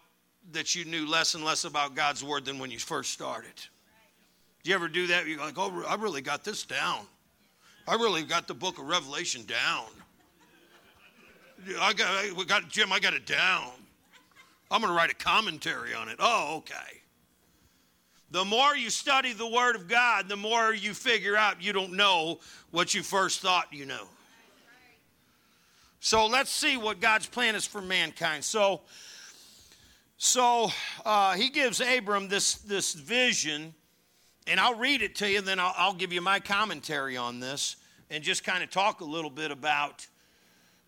that 0.52 0.76
you 0.76 0.86
knew 0.86 1.08
less 1.08 1.34
and 1.34 1.44
less 1.44 1.66
about 1.66 1.96
God's 1.96 2.24
word 2.24 2.46
than 2.46 2.60
when 2.60 2.72
you 2.72 2.80
first 2.80 3.12
started. 3.12 3.56
Do 4.64 4.70
you 4.70 4.76
ever 4.76 4.88
do 4.88 5.08
that? 5.08 5.26
You're 5.26 5.40
like, 5.40 5.58
"Oh, 5.58 5.84
I 5.88 5.96
really 5.96 6.22
got 6.22 6.44
this 6.44 6.64
down." 6.64 7.08
I 7.88 7.96
really 7.96 8.24
got 8.24 8.48
the 8.48 8.54
book 8.54 8.80
of 8.80 8.86
Revelation 8.86 9.46
down. 9.46 9.86
I 11.80 11.94
got, 11.94 12.08
I 12.08 12.44
got 12.46 12.70
Jim, 12.70 12.92
I 12.92 13.00
got 13.00 13.14
it 13.14 13.26
down. 13.26 13.72
I'm 14.70 14.82
going 14.82 14.92
to 14.92 14.98
write 14.98 15.10
a 15.10 15.16
commentary 15.16 15.94
on 15.94 16.10
it. 16.10 16.18
Oh, 16.20 16.58
okay. 16.58 17.02
The 18.32 18.44
more 18.44 18.76
you 18.76 18.90
study 18.90 19.32
the 19.32 19.48
Word 19.48 19.78
of 19.78 19.88
God, 19.88 20.28
the 20.28 20.36
more 20.36 20.74
you 20.74 20.94
figure 20.94 21.38
out 21.38 21.64
you 21.64 21.72
don't 21.72 21.94
know 21.94 22.40
what 22.72 22.94
you 22.94 23.04
first 23.04 23.40
thought 23.40 23.68
you 23.72 23.86
know. 23.86 24.08
So 26.02 26.28
let's 26.28 26.52
see 26.52 26.76
what 26.76 27.00
God's 27.00 27.28
plan 27.28 27.56
is 27.56 27.66
for 27.66 27.82
mankind. 27.82 28.44
So, 28.44 28.82
so 30.18 30.70
uh, 31.06 31.36
he 31.36 31.50
gives 31.50 31.80
Abram 31.80 32.28
this, 32.28 32.56
this 32.56 32.94
vision 32.94 33.74
and 34.48 34.60
I'll 34.60 34.78
read 34.78 35.02
it 35.02 35.16
to 35.16 35.30
you, 35.30 35.40
and 35.40 35.48
then 35.48 35.60
I'll, 35.60 35.74
I'll 35.78 35.94
give 35.94 36.14
you 36.14 36.22
my 36.22 36.40
commentary 36.40 37.18
on 37.18 37.40
this 37.40 37.76
and 38.10 38.24
just 38.24 38.44
kind 38.44 38.64
of 38.64 38.70
talk 38.70 39.02
a 39.02 39.06
little 39.06 39.30
bit 39.30 39.52
about, 39.52 40.08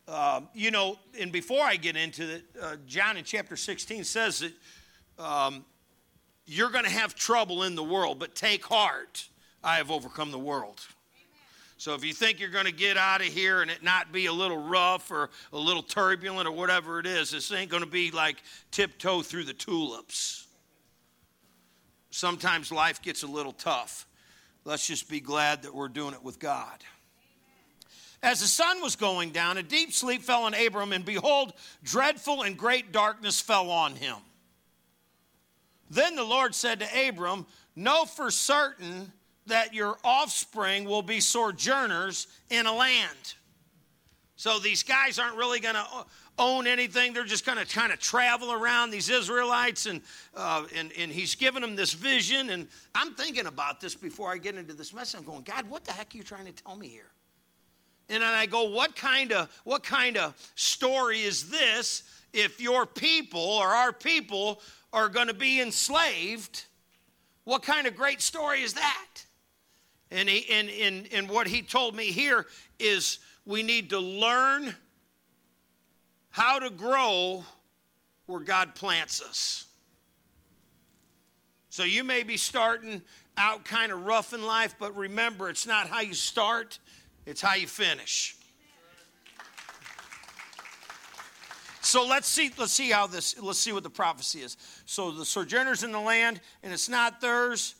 uh, 0.07 0.41
you 0.53 0.71
know, 0.71 0.97
and 1.19 1.31
before 1.31 1.63
I 1.63 1.75
get 1.75 1.95
into 1.95 2.35
it, 2.35 2.43
uh, 2.61 2.77
John 2.87 3.17
in 3.17 3.23
chapter 3.23 3.55
16 3.55 4.03
says 4.05 4.39
that 4.39 4.53
um, 5.23 5.65
you're 6.45 6.69
going 6.69 6.85
to 6.85 6.89
have 6.89 7.15
trouble 7.15 7.63
in 7.63 7.75
the 7.75 7.83
world, 7.83 8.19
but 8.19 8.35
take 8.35 8.65
heart, 8.65 9.27
I 9.63 9.77
have 9.77 9.91
overcome 9.91 10.31
the 10.31 10.39
world. 10.39 10.79
So 11.77 11.93
if 11.93 12.03
you 12.03 12.13
think 12.13 12.39
you're 12.41 12.49
going 12.49 12.65
to 12.65 12.73
get 12.73 12.97
out 12.97 13.21
of 13.21 13.27
here 13.27 13.61
and 13.61 13.71
it 13.71 13.83
not 13.83 14.11
be 14.11 14.25
a 14.25 14.33
little 14.33 14.57
rough 14.57 15.11
or 15.11 15.29
a 15.53 15.57
little 15.57 15.83
turbulent 15.83 16.45
or 16.45 16.51
whatever 16.51 16.99
it 16.99 17.05
is, 17.05 17.31
this 17.31 17.53
ain't 17.53 17.71
going 17.71 17.83
to 17.83 17.89
be 17.89 18.11
like 18.11 18.37
tiptoe 18.71 19.21
through 19.21 19.45
the 19.45 19.53
tulips 19.53 20.47
sometimes 22.09 22.71
life 22.71 23.01
gets 23.01 23.23
a 23.23 23.27
little 23.27 23.51
tough. 23.51 24.07
Let's 24.65 24.85
just 24.85 25.09
be 25.09 25.19
glad 25.19 25.63
that 25.63 25.73
we're 25.73 25.87
doing 25.87 26.13
it 26.13 26.23
with 26.23 26.39
God. 26.39 26.83
As 28.21 28.41
the 28.41 28.47
sun 28.47 28.81
was 28.81 28.95
going 28.95 29.31
down, 29.31 29.57
a 29.57 29.63
deep 29.63 29.93
sleep 29.93 30.21
fell 30.21 30.43
on 30.43 30.53
Abram, 30.53 30.91
and 30.91 31.05
behold, 31.05 31.53
dreadful 31.83 32.43
and 32.43 32.57
great 32.57 32.91
darkness 32.91 33.39
fell 33.39 33.71
on 33.71 33.95
him. 33.95 34.17
Then 35.89 36.15
the 36.15 36.23
Lord 36.23 36.53
said 36.53 36.81
to 36.81 37.07
Abram, 37.07 37.45
Know 37.75 38.03
for 38.05 38.29
certain 38.29 39.11
that 39.45 39.73
your 39.73 39.97
offspring 40.03 40.85
will 40.85 41.01
be 41.01 41.21
sojourners 41.21 42.27
in 42.49 42.65
a 42.65 42.73
land. 42.73 43.35
So 44.35 44.59
these 44.59 44.83
guys 44.83 45.17
aren't 45.17 45.37
really 45.37 45.59
going 45.59 45.75
to 45.75 45.85
own 46.39 46.65
anything. 46.65 47.13
They're 47.13 47.23
just 47.23 47.45
going 47.45 47.57
to 47.57 47.65
kind 47.65 47.91
of 47.91 47.99
travel 47.99 48.51
around 48.51 48.91
these 48.91 49.09
Israelites, 49.09 49.85
and, 49.85 50.01
uh, 50.35 50.65
and, 50.75 50.91
and 50.97 51.11
he's 51.11 51.35
given 51.35 51.61
them 51.61 51.75
this 51.75 51.93
vision. 51.93 52.49
And 52.49 52.67
I'm 52.95 53.13
thinking 53.13 53.45
about 53.45 53.81
this 53.81 53.95
before 53.95 54.31
I 54.31 54.37
get 54.37 54.55
into 54.55 54.73
this 54.73 54.93
message. 54.93 55.19
I'm 55.19 55.25
going, 55.25 55.43
God, 55.43 55.69
what 55.69 55.85
the 55.85 55.91
heck 55.91 56.13
are 56.13 56.17
you 56.17 56.23
trying 56.23 56.45
to 56.45 56.51
tell 56.51 56.75
me 56.75 56.87
here? 56.87 57.11
And 58.09 58.23
then 58.23 58.33
I 58.33 58.47
go, 58.47 58.69
what 58.71 58.95
kind 58.95 59.31
of 59.31 59.49
what 59.63 59.83
kind 59.83 60.17
of 60.17 60.35
story 60.55 61.21
is 61.21 61.49
this 61.49 62.03
if 62.33 62.59
your 62.59 62.87
people 62.87 63.39
or 63.39 63.67
our 63.67 63.93
people 63.93 64.61
are 64.91 65.09
going 65.09 65.27
to 65.27 65.33
be 65.33 65.61
enslaved? 65.61 66.65
What 67.43 67.61
kind 67.61 67.85
of 67.85 67.95
great 67.95 68.21
story 68.21 68.61
is 68.61 68.73
that? 68.73 69.07
And, 70.11 70.27
he, 70.27 70.51
and, 70.51 70.69
and, 70.69 71.07
and 71.13 71.29
what 71.29 71.47
he 71.47 71.61
told 71.61 71.95
me 71.95 72.05
here 72.05 72.47
is 72.79 73.19
we 73.45 73.61
need 73.61 73.91
to 73.91 73.99
learn 73.99 74.75
how 76.29 76.59
to 76.59 76.69
grow 76.69 77.43
where 78.25 78.41
God 78.41 78.75
plants 78.75 79.21
us. 79.21 79.65
So 81.69 81.83
you 81.83 82.03
may 82.03 82.23
be 82.23 82.37
starting 82.37 83.01
out 83.37 83.63
kind 83.63 83.91
of 83.91 84.05
rough 84.05 84.33
in 84.33 84.45
life, 84.45 84.75
but 84.79 84.95
remember, 84.95 85.49
it's 85.49 85.65
not 85.65 85.87
how 85.87 86.01
you 86.01 86.13
start, 86.13 86.79
it's 87.25 87.41
how 87.41 87.55
you 87.55 87.67
finish. 87.67 88.35
So 91.81 92.05
let's 92.05 92.27
see, 92.27 92.51
let's 92.57 92.73
see 92.73 92.91
how 92.91 93.07
this, 93.07 93.39
let's 93.41 93.57
see 93.57 93.71
what 93.71 93.83
the 93.83 93.89
prophecy 93.89 94.41
is. 94.41 94.57
So 94.85 95.11
the 95.11 95.25
sojourners 95.25 95.83
in 95.83 95.91
the 95.91 95.99
land, 95.99 96.41
and 96.61 96.71
it's 96.71 96.89
not 96.89 97.21
theirs, 97.21 97.75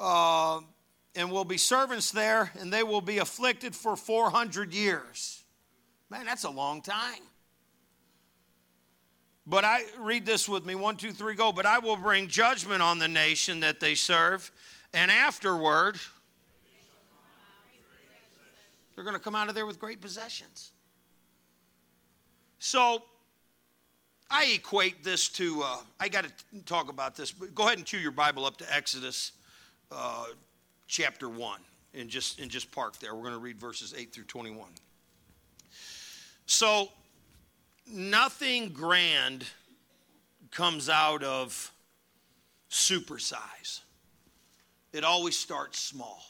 uh, 0.00 0.60
and 1.14 1.30
will 1.30 1.44
be 1.44 1.58
servants 1.58 2.10
there, 2.10 2.50
and 2.58 2.72
they 2.72 2.82
will 2.82 3.00
be 3.00 3.18
afflicted 3.18 3.76
for 3.76 3.96
400 3.96 4.74
years. 4.74 5.44
Man, 6.10 6.26
that's 6.26 6.44
a 6.44 6.50
long 6.50 6.82
time. 6.82 7.22
But 9.46 9.64
I 9.64 9.82
read 9.98 10.26
this 10.26 10.48
with 10.48 10.66
me 10.66 10.74
one, 10.74 10.96
two, 10.96 11.12
three, 11.12 11.34
go. 11.34 11.52
But 11.52 11.66
I 11.66 11.78
will 11.78 11.96
bring 11.96 12.26
judgment 12.26 12.82
on 12.82 12.98
the 12.98 13.08
nation 13.08 13.60
that 13.60 13.78
they 13.78 13.94
serve, 13.94 14.50
and 14.92 15.10
afterward, 15.10 15.96
they're 18.94 19.04
going 19.04 19.14
to 19.14 19.20
come 19.20 19.34
out 19.34 19.48
of 19.48 19.54
there 19.54 19.66
with 19.66 19.78
great 19.78 20.00
possessions. 20.00 20.72
So 22.58 23.02
I 24.30 24.46
equate 24.54 25.04
this 25.04 25.28
to, 25.30 25.62
uh, 25.62 25.76
I 26.00 26.08
got 26.08 26.24
to 26.24 26.62
talk 26.64 26.90
about 26.90 27.14
this, 27.14 27.30
but 27.30 27.54
go 27.54 27.66
ahead 27.66 27.78
and 27.78 27.86
chew 27.86 27.98
your 27.98 28.10
Bible 28.10 28.44
up 28.44 28.56
to 28.56 28.74
Exodus 28.74 29.32
uh, 29.92 30.24
chapter 30.88 31.28
1 31.28 31.60
and 31.94 32.08
just, 32.08 32.40
and 32.40 32.50
just 32.50 32.72
park 32.72 32.98
there. 32.98 33.14
We're 33.14 33.22
going 33.22 33.34
to 33.34 33.38
read 33.38 33.58
verses 33.58 33.94
8 33.96 34.12
through 34.12 34.24
21. 34.24 34.68
So 36.46 36.88
nothing 37.86 38.70
grand 38.70 39.44
comes 40.50 40.88
out 40.88 41.22
of 41.22 41.72
supersize. 42.70 43.80
It 44.92 45.04
always 45.04 45.38
starts 45.38 45.78
small. 45.78 46.22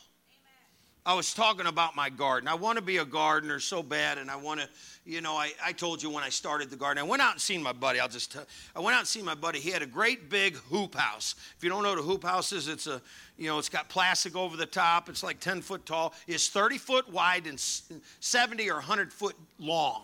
I 1.06 1.14
was 1.14 1.32
talking 1.32 1.66
about 1.66 1.94
my 1.94 2.10
garden. 2.10 2.48
I 2.48 2.54
want 2.54 2.78
to 2.78 2.82
be 2.82 2.96
a 2.96 3.04
gardener 3.04 3.60
so 3.60 3.80
bad, 3.80 4.18
and 4.18 4.28
I 4.28 4.34
want 4.34 4.58
to, 4.58 4.68
you 5.04 5.20
know, 5.20 5.34
I, 5.34 5.52
I 5.64 5.70
told 5.70 6.02
you 6.02 6.10
when 6.10 6.24
I 6.24 6.30
started 6.30 6.68
the 6.68 6.74
garden, 6.74 6.98
I 7.04 7.06
went 7.06 7.22
out 7.22 7.30
and 7.30 7.40
seen 7.40 7.62
my 7.62 7.72
buddy. 7.72 8.00
I'll 8.00 8.08
just 8.08 8.32
tell, 8.32 8.44
I 8.74 8.80
went 8.80 8.96
out 8.96 9.00
and 9.00 9.08
seen 9.08 9.24
my 9.24 9.36
buddy. 9.36 9.60
He 9.60 9.70
had 9.70 9.82
a 9.82 9.86
great 9.86 10.28
big 10.28 10.56
hoop 10.56 10.96
house. 10.96 11.36
If 11.56 11.62
you 11.62 11.70
don't 11.70 11.84
know 11.84 11.90
what 11.90 12.00
a 12.00 12.02
hoop 12.02 12.24
house 12.24 12.50
is, 12.50 12.66
it's 12.66 12.88
a, 12.88 13.00
you 13.38 13.46
know, 13.46 13.56
it's 13.60 13.68
got 13.68 13.88
plastic 13.88 14.34
over 14.34 14.56
the 14.56 14.66
top. 14.66 15.08
It's 15.08 15.22
like 15.22 15.38
10 15.38 15.60
foot 15.60 15.86
tall. 15.86 16.12
It's 16.26 16.48
30 16.48 16.76
foot 16.78 17.08
wide 17.12 17.46
and 17.46 17.60
70 17.60 18.68
or 18.68 18.74
100 18.74 19.12
foot 19.12 19.36
long. 19.60 20.02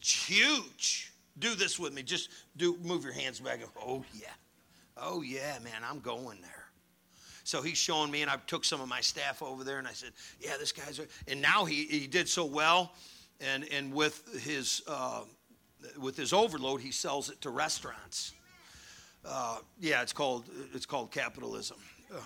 Huge. 0.00 1.12
Do 1.38 1.54
this 1.54 1.78
with 1.78 1.92
me. 1.92 2.02
Just 2.02 2.30
do 2.56 2.76
move 2.82 3.04
your 3.04 3.12
hands 3.12 3.40
back. 3.40 3.60
Oh 3.80 4.04
yeah. 4.14 4.28
Oh 4.96 5.22
yeah, 5.22 5.58
man, 5.62 5.82
I'm 5.88 6.00
going 6.00 6.40
there. 6.42 6.66
So 7.44 7.62
he's 7.62 7.78
showing 7.78 8.10
me, 8.10 8.22
and 8.22 8.30
I 8.30 8.36
took 8.46 8.64
some 8.64 8.80
of 8.80 8.88
my 8.88 9.00
staff 9.00 9.42
over 9.42 9.64
there, 9.64 9.78
and 9.78 9.88
I 9.88 9.92
said, 9.92 10.12
"Yeah, 10.40 10.56
this 10.58 10.72
guy's." 10.72 11.00
And 11.26 11.40
now 11.40 11.64
he 11.64 11.86
he 11.86 12.06
did 12.06 12.28
so 12.28 12.44
well, 12.44 12.92
and 13.40 13.64
and 13.72 13.92
with 13.92 14.42
his 14.44 14.82
uh, 14.86 15.22
with 15.98 16.16
his 16.16 16.32
overload, 16.32 16.80
he 16.80 16.92
sells 16.92 17.30
it 17.30 17.40
to 17.40 17.50
restaurants. 17.50 18.34
Uh, 19.24 19.58
yeah, 19.80 20.02
it's 20.02 20.12
called 20.12 20.44
it's 20.74 20.86
called 20.86 21.10
capitalism. 21.10 21.78
Uh. 22.14 22.20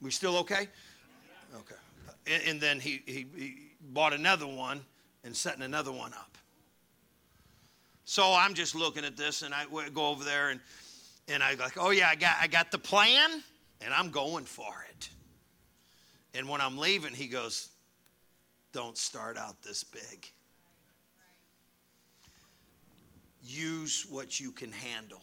We 0.00 0.10
still 0.10 0.36
okay? 0.38 0.68
Okay. 1.54 1.74
And, 2.26 2.42
and 2.46 2.60
then 2.60 2.80
he, 2.80 3.02
he, 3.06 3.26
he 3.34 3.56
bought 3.92 4.12
another 4.12 4.46
one 4.46 4.80
and 5.24 5.34
setting 5.34 5.62
another 5.62 5.92
one 5.92 6.12
up. 6.14 6.36
So 8.04 8.32
I'm 8.32 8.54
just 8.54 8.74
looking 8.74 9.04
at 9.04 9.16
this 9.16 9.42
and 9.42 9.52
I 9.52 9.66
go 9.92 10.08
over 10.08 10.22
there 10.22 10.50
and, 10.50 10.60
and 11.28 11.42
I 11.42 11.54
like, 11.54 11.76
oh 11.76 11.90
yeah, 11.90 12.08
I 12.08 12.14
got, 12.14 12.36
I 12.40 12.46
got 12.46 12.70
the 12.70 12.78
plan 12.78 13.42
and 13.80 13.92
I'm 13.92 14.10
going 14.10 14.44
for 14.44 14.86
it. 14.90 15.08
And 16.34 16.48
when 16.48 16.60
I'm 16.60 16.78
leaving, 16.78 17.14
he 17.14 17.26
goes, 17.26 17.70
don't 18.72 18.96
start 18.96 19.36
out 19.36 19.62
this 19.62 19.82
big. 19.82 20.30
Use 23.42 24.06
what 24.08 24.38
you 24.38 24.52
can 24.52 24.70
handle. 24.70 25.22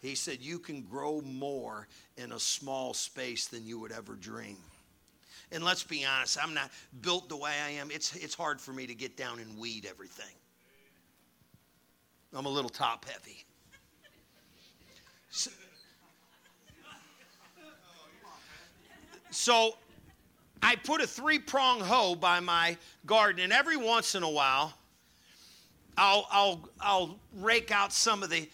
He 0.00 0.14
said, 0.14 0.40
you 0.40 0.58
can 0.58 0.82
grow 0.82 1.20
more 1.22 1.88
in 2.16 2.32
a 2.32 2.38
small 2.38 2.92
space 2.92 3.46
than 3.46 3.64
you 3.64 3.78
would 3.80 3.92
ever 3.92 4.14
dream. 4.14 4.58
And 5.52 5.62
let's 5.62 5.84
be 5.84 6.04
honest, 6.04 6.38
I'm 6.42 6.54
not 6.54 6.70
built 7.02 7.28
the 7.28 7.36
way 7.36 7.52
I 7.64 7.70
am. 7.72 7.90
It's, 7.90 8.16
it's 8.16 8.34
hard 8.34 8.60
for 8.60 8.72
me 8.72 8.86
to 8.86 8.94
get 8.94 9.16
down 9.16 9.38
and 9.38 9.58
weed 9.58 9.86
everything. 9.88 10.34
I'm 12.34 12.46
a 12.46 12.48
little 12.48 12.70
top 12.70 13.04
heavy. 13.04 13.44
So, 15.28 15.50
So 19.32 19.76
I 20.62 20.76
put 20.76 21.00
a 21.00 21.06
three 21.06 21.38
prong 21.38 21.80
hoe 21.80 22.14
by 22.14 22.38
my 22.40 22.76
garden, 23.06 23.42
and 23.42 23.52
every 23.52 23.78
once 23.78 24.14
in 24.14 24.22
a 24.22 24.30
while, 24.30 24.74
I'll, 25.96 26.28
I'll, 26.30 26.68
I'll 26.80 27.18
rake 27.38 27.70
out 27.70 27.92
some 27.92 28.22
of 28.22 28.28
the, 28.28 28.48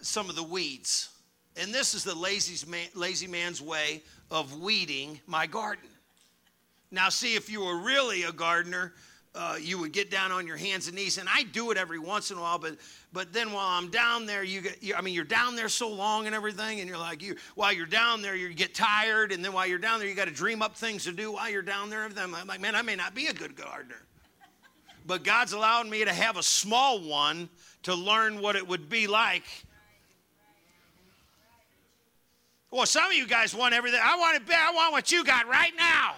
some 0.00 0.30
of 0.30 0.36
the 0.36 0.42
weeds. 0.42 1.10
And 1.56 1.74
this 1.74 1.94
is 1.94 2.04
the 2.04 2.14
lazy, 2.14 2.64
man, 2.70 2.86
lazy 2.94 3.26
man's 3.26 3.60
way 3.60 4.02
of 4.30 4.60
weeding 4.60 5.20
my 5.26 5.46
garden. 5.46 5.88
Now, 6.92 7.08
see, 7.08 7.34
if 7.34 7.50
you 7.50 7.64
were 7.64 7.78
really 7.78 8.24
a 8.24 8.32
gardener, 8.32 8.92
uh, 9.34 9.56
you 9.58 9.78
would 9.78 9.92
get 9.92 10.10
down 10.10 10.30
on 10.30 10.46
your 10.46 10.58
hands 10.58 10.88
and 10.88 10.96
knees, 10.96 11.16
and 11.16 11.26
I 11.26 11.44
do 11.44 11.70
it 11.70 11.78
every 11.78 11.98
once 11.98 12.30
in 12.30 12.36
a 12.36 12.40
while. 12.40 12.58
But 12.58 12.76
but 13.14 13.32
then 13.32 13.52
while 13.52 13.66
I'm 13.66 13.90
down 13.90 14.26
there, 14.26 14.44
you 14.44 14.60
get 14.60 14.82
you, 14.82 14.94
I 14.94 15.00
mean 15.00 15.14
you're 15.14 15.24
down 15.24 15.56
there 15.56 15.70
so 15.70 15.88
long 15.88 16.26
and 16.26 16.34
everything, 16.34 16.80
and 16.80 16.88
you're 16.88 16.98
like 16.98 17.22
you 17.22 17.36
while 17.54 17.72
you're 17.72 17.86
down 17.86 18.20
there, 18.20 18.36
you 18.36 18.52
get 18.52 18.74
tired, 18.74 19.32
and 19.32 19.42
then 19.42 19.54
while 19.54 19.66
you're 19.66 19.78
down 19.78 20.00
there, 20.00 20.08
you 20.08 20.14
got 20.14 20.28
to 20.28 20.34
dream 20.34 20.60
up 20.60 20.76
things 20.76 21.04
to 21.04 21.12
do 21.12 21.32
while 21.32 21.48
you're 21.48 21.62
down 21.62 21.88
there. 21.88 22.06
I'm 22.14 22.32
like, 22.46 22.60
man, 22.60 22.74
I 22.74 22.82
may 22.82 22.94
not 22.94 23.14
be 23.14 23.28
a 23.28 23.32
good 23.32 23.56
gardener, 23.56 24.02
but 25.06 25.24
God's 25.24 25.54
allowed 25.54 25.88
me 25.88 26.04
to 26.04 26.12
have 26.12 26.36
a 26.36 26.42
small 26.42 27.00
one 27.00 27.48
to 27.84 27.94
learn 27.94 28.42
what 28.42 28.54
it 28.54 28.68
would 28.68 28.90
be 28.90 29.06
like. 29.06 29.44
Well, 32.70 32.84
some 32.84 33.06
of 33.06 33.14
you 33.14 33.26
guys 33.26 33.54
want 33.54 33.72
everything. 33.72 34.00
I 34.02 34.16
want 34.16 34.36
it. 34.36 34.42
I 34.54 34.72
want 34.74 34.92
what 34.92 35.10
you 35.10 35.24
got 35.24 35.48
right 35.48 35.72
now. 35.74 36.16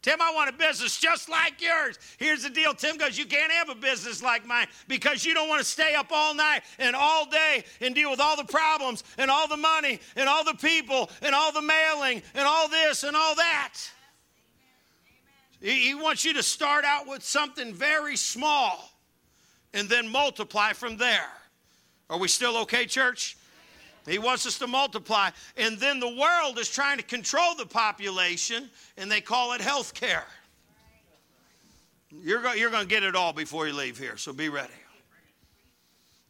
Tim, 0.00 0.20
I 0.22 0.32
want 0.32 0.48
a 0.48 0.52
business 0.52 0.98
just 0.98 1.28
like 1.28 1.60
yours. 1.60 1.98
Here's 2.18 2.44
the 2.44 2.50
deal. 2.50 2.72
Tim 2.72 2.96
goes, 2.96 3.18
You 3.18 3.26
can't 3.26 3.50
have 3.52 3.68
a 3.68 3.74
business 3.74 4.22
like 4.22 4.46
mine 4.46 4.66
because 4.86 5.24
you 5.24 5.34
don't 5.34 5.48
want 5.48 5.60
to 5.60 5.64
stay 5.66 5.94
up 5.94 6.08
all 6.12 6.34
night 6.34 6.62
and 6.78 6.94
all 6.94 7.26
day 7.26 7.64
and 7.80 7.94
deal 7.94 8.10
with 8.10 8.20
all 8.20 8.36
the 8.36 8.44
problems 8.44 9.02
and 9.18 9.30
all 9.30 9.48
the 9.48 9.56
money 9.56 9.98
and 10.14 10.28
all 10.28 10.44
the 10.44 10.54
people 10.54 11.10
and 11.22 11.34
all 11.34 11.52
the 11.52 11.62
mailing 11.62 12.22
and 12.34 12.46
all 12.46 12.68
this 12.68 13.02
and 13.02 13.16
all 13.16 13.34
that. 13.34 13.74
He, 15.60 15.88
he 15.88 15.94
wants 15.94 16.24
you 16.24 16.34
to 16.34 16.42
start 16.42 16.84
out 16.84 17.08
with 17.08 17.24
something 17.24 17.74
very 17.74 18.16
small 18.16 18.92
and 19.74 19.88
then 19.88 20.08
multiply 20.08 20.72
from 20.74 20.96
there. 20.96 21.30
Are 22.10 22.18
we 22.18 22.28
still 22.28 22.56
okay, 22.58 22.86
church? 22.86 23.36
He 24.08 24.18
wants 24.18 24.46
us 24.46 24.58
to 24.58 24.66
multiply. 24.66 25.30
And 25.56 25.78
then 25.78 26.00
the 26.00 26.08
world 26.08 26.58
is 26.58 26.68
trying 26.68 26.98
to 26.98 27.04
control 27.04 27.54
the 27.54 27.66
population, 27.66 28.70
and 28.96 29.10
they 29.10 29.20
call 29.20 29.52
it 29.52 29.60
health 29.60 29.94
care. 29.94 30.24
You're, 32.10 32.42
go- 32.42 32.54
you're 32.54 32.70
going 32.70 32.84
to 32.84 32.88
get 32.88 33.02
it 33.02 33.14
all 33.14 33.32
before 33.32 33.66
you 33.66 33.74
leave 33.74 33.98
here, 33.98 34.16
so 34.16 34.32
be 34.32 34.48
ready. 34.48 34.72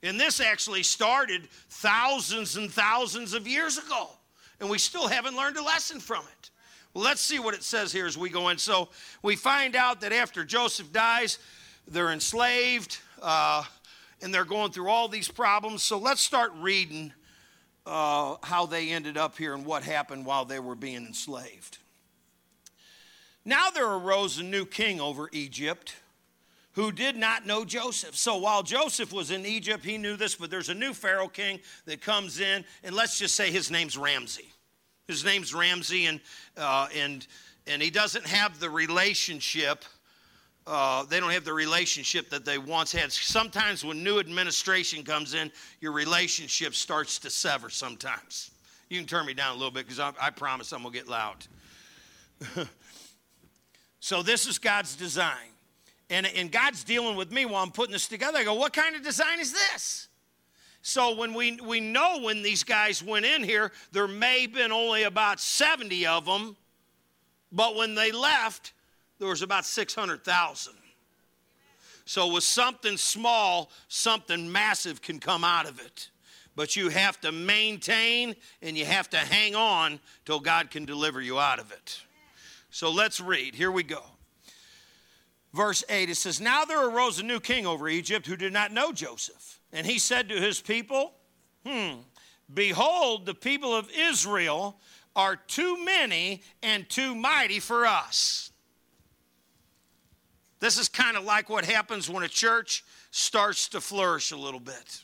And 0.02 0.18
this 0.18 0.40
actually 0.40 0.82
started 0.82 1.48
thousands 1.70 2.56
and 2.56 2.70
thousands 2.70 3.32
of 3.34 3.46
years 3.46 3.78
ago, 3.78 4.08
and 4.60 4.68
we 4.70 4.78
still 4.78 5.08
haven't 5.08 5.36
learned 5.36 5.56
a 5.56 5.62
lesson 5.62 6.00
from 6.00 6.24
it. 6.40 6.50
Well, 6.94 7.04
let's 7.04 7.20
see 7.20 7.38
what 7.38 7.54
it 7.54 7.62
says 7.62 7.92
here 7.92 8.06
as 8.06 8.16
we 8.16 8.28
go 8.28 8.48
in. 8.48 8.58
So 8.58 8.88
we 9.22 9.36
find 9.36 9.76
out 9.76 10.00
that 10.00 10.12
after 10.12 10.44
Joseph 10.44 10.92
dies, 10.92 11.38
they're 11.86 12.10
enslaved, 12.10 12.98
uh, 13.22 13.64
and 14.22 14.32
they're 14.32 14.44
going 14.44 14.72
through 14.72 14.88
all 14.88 15.08
these 15.08 15.28
problems. 15.28 15.82
So 15.82 15.98
let's 15.98 16.20
start 16.20 16.52
reading 16.56 17.12
uh, 17.88 18.36
how 18.42 18.66
they 18.66 18.90
ended 18.90 19.16
up 19.16 19.36
here 19.36 19.54
and 19.54 19.64
what 19.64 19.82
happened 19.82 20.26
while 20.26 20.44
they 20.44 20.60
were 20.60 20.74
being 20.74 21.06
enslaved. 21.06 21.78
Now 23.44 23.70
there 23.70 23.88
arose 23.88 24.38
a 24.38 24.42
new 24.42 24.66
king 24.66 25.00
over 25.00 25.28
Egypt 25.32 25.96
who 26.72 26.92
did 26.92 27.16
not 27.16 27.46
know 27.46 27.64
Joseph. 27.64 28.14
So 28.14 28.36
while 28.36 28.62
Joseph 28.62 29.12
was 29.12 29.30
in 29.30 29.44
Egypt, 29.46 29.84
he 29.84 29.98
knew 29.98 30.16
this, 30.16 30.36
but 30.36 30.50
there's 30.50 30.68
a 30.68 30.74
new 30.74 30.92
Pharaoh 30.92 31.28
king 31.28 31.58
that 31.86 32.00
comes 32.00 32.40
in, 32.40 32.64
and 32.84 32.94
let's 32.94 33.18
just 33.18 33.34
say 33.34 33.50
his 33.50 33.70
name's 33.70 33.96
Ramsey. 33.96 34.52
His 35.08 35.24
name's 35.24 35.54
Ramsey, 35.54 36.06
and, 36.06 36.20
uh, 36.56 36.88
and, 36.94 37.26
and 37.66 37.82
he 37.82 37.90
doesn't 37.90 38.26
have 38.26 38.60
the 38.60 38.70
relationship 38.70 39.84
uh, 40.68 41.04
they 41.04 41.18
don't 41.18 41.30
have 41.30 41.44
the 41.44 41.52
relationship 41.52 42.28
that 42.28 42.44
they 42.44 42.58
once 42.58 42.92
had. 42.92 43.10
Sometimes 43.10 43.84
when 43.84 44.04
new 44.04 44.18
administration 44.18 45.02
comes 45.02 45.32
in, 45.32 45.50
your 45.80 45.92
relationship 45.92 46.74
starts 46.74 47.18
to 47.20 47.30
sever 47.30 47.70
sometimes. 47.70 48.50
You 48.90 48.98
can 48.98 49.06
turn 49.06 49.24
me 49.24 49.34
down 49.34 49.52
a 49.52 49.54
little 49.54 49.70
bit 49.70 49.86
because 49.86 49.98
I, 49.98 50.12
I 50.20 50.30
promise 50.30 50.72
I'm 50.72 50.82
going 50.82 50.92
to 50.92 50.98
get 50.98 51.08
loud. 51.08 51.46
so, 54.00 54.22
this 54.22 54.46
is 54.46 54.58
God's 54.58 54.94
design. 54.94 55.48
And, 56.10 56.26
and 56.26 56.52
God's 56.52 56.84
dealing 56.84 57.16
with 57.16 57.32
me 57.32 57.44
while 57.44 57.62
I'm 57.62 57.70
putting 57.70 57.92
this 57.92 58.08
together. 58.08 58.38
I 58.38 58.44
go, 58.44 58.54
what 58.54 58.72
kind 58.72 58.96
of 58.96 59.02
design 59.02 59.40
is 59.40 59.52
this? 59.52 60.08
So 60.80 61.14
when 61.16 61.34
we, 61.34 61.58
we 61.60 61.80
know 61.80 62.20
when 62.22 62.42
these 62.42 62.64
guys 62.64 63.02
went 63.02 63.26
in 63.26 63.42
here, 63.42 63.72
there 63.92 64.08
may 64.08 64.42
have 64.42 64.54
been 64.54 64.72
only 64.72 65.02
about 65.02 65.40
70 65.40 66.06
of 66.06 66.24
them, 66.24 66.56
but 67.52 67.76
when 67.76 67.94
they 67.94 68.10
left, 68.10 68.72
there 69.18 69.28
was 69.28 69.42
about 69.42 69.66
600,000. 69.66 70.72
So, 72.04 72.32
with 72.32 72.44
something 72.44 72.96
small, 72.96 73.70
something 73.88 74.50
massive 74.50 75.02
can 75.02 75.18
come 75.18 75.44
out 75.44 75.68
of 75.68 75.78
it. 75.78 76.08
But 76.56 76.74
you 76.74 76.88
have 76.88 77.20
to 77.20 77.32
maintain 77.32 78.34
and 78.62 78.78
you 78.78 78.86
have 78.86 79.10
to 79.10 79.18
hang 79.18 79.54
on 79.54 80.00
till 80.24 80.40
God 80.40 80.70
can 80.70 80.86
deliver 80.86 81.20
you 81.20 81.38
out 81.38 81.58
of 81.58 81.70
it. 81.70 82.00
So, 82.70 82.90
let's 82.90 83.20
read. 83.20 83.54
Here 83.54 83.70
we 83.70 83.82
go. 83.82 84.02
Verse 85.52 85.84
8 85.88 86.10
it 86.10 86.16
says, 86.16 86.40
Now 86.40 86.64
there 86.64 86.88
arose 86.88 87.18
a 87.18 87.22
new 87.22 87.40
king 87.40 87.66
over 87.66 87.88
Egypt 87.88 88.26
who 88.26 88.36
did 88.36 88.52
not 88.52 88.72
know 88.72 88.92
Joseph. 88.92 89.60
And 89.72 89.86
he 89.86 89.98
said 89.98 90.28
to 90.30 90.40
his 90.40 90.60
people, 90.60 91.12
Hmm, 91.66 92.00
behold, 92.52 93.26
the 93.26 93.34
people 93.34 93.74
of 93.74 93.90
Israel 93.90 94.78
are 95.14 95.36
too 95.36 95.84
many 95.84 96.42
and 96.62 96.88
too 96.88 97.14
mighty 97.14 97.60
for 97.60 97.84
us. 97.84 98.50
This 100.60 100.78
is 100.78 100.88
kind 100.88 101.16
of 101.16 101.24
like 101.24 101.48
what 101.48 101.64
happens 101.64 102.10
when 102.10 102.24
a 102.24 102.28
church 102.28 102.84
starts 103.10 103.68
to 103.68 103.80
flourish 103.80 104.32
a 104.32 104.36
little 104.36 104.60
bit. 104.60 105.02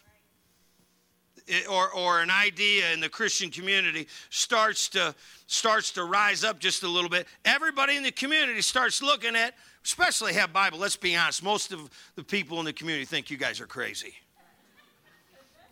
It, 1.47 1.69
or, 1.69 1.91
or 1.93 2.21
an 2.21 2.31
idea 2.31 2.91
in 2.93 3.01
the 3.01 3.09
Christian 3.09 3.51
community 3.51 4.09
starts 4.31 4.89
to, 4.91 5.15
starts 5.47 5.93
to 5.93 6.05
rise 6.05 6.43
up 6.43 6.59
just 6.59 6.83
a 6.83 6.89
little 6.89 7.11
bit. 7.11 7.27
Everybody 7.45 7.97
in 7.97 8.03
the 8.03 8.11
community 8.11 8.63
starts 8.63 9.03
looking 9.03 9.37
at, 9.37 9.55
especially 9.85 10.33
have 10.33 10.53
Bible, 10.53 10.79
let's 10.79 10.97
be 10.97 11.15
honest, 11.15 11.43
most 11.43 11.73
of 11.73 11.91
the 12.17 12.25
people 12.25 12.59
in 12.61 12.65
the 12.65 12.73
community 12.73 13.05
think 13.05 13.31
you 13.31 13.37
guys 13.37 13.61
are 13.61 13.67
crazy. 13.67 14.15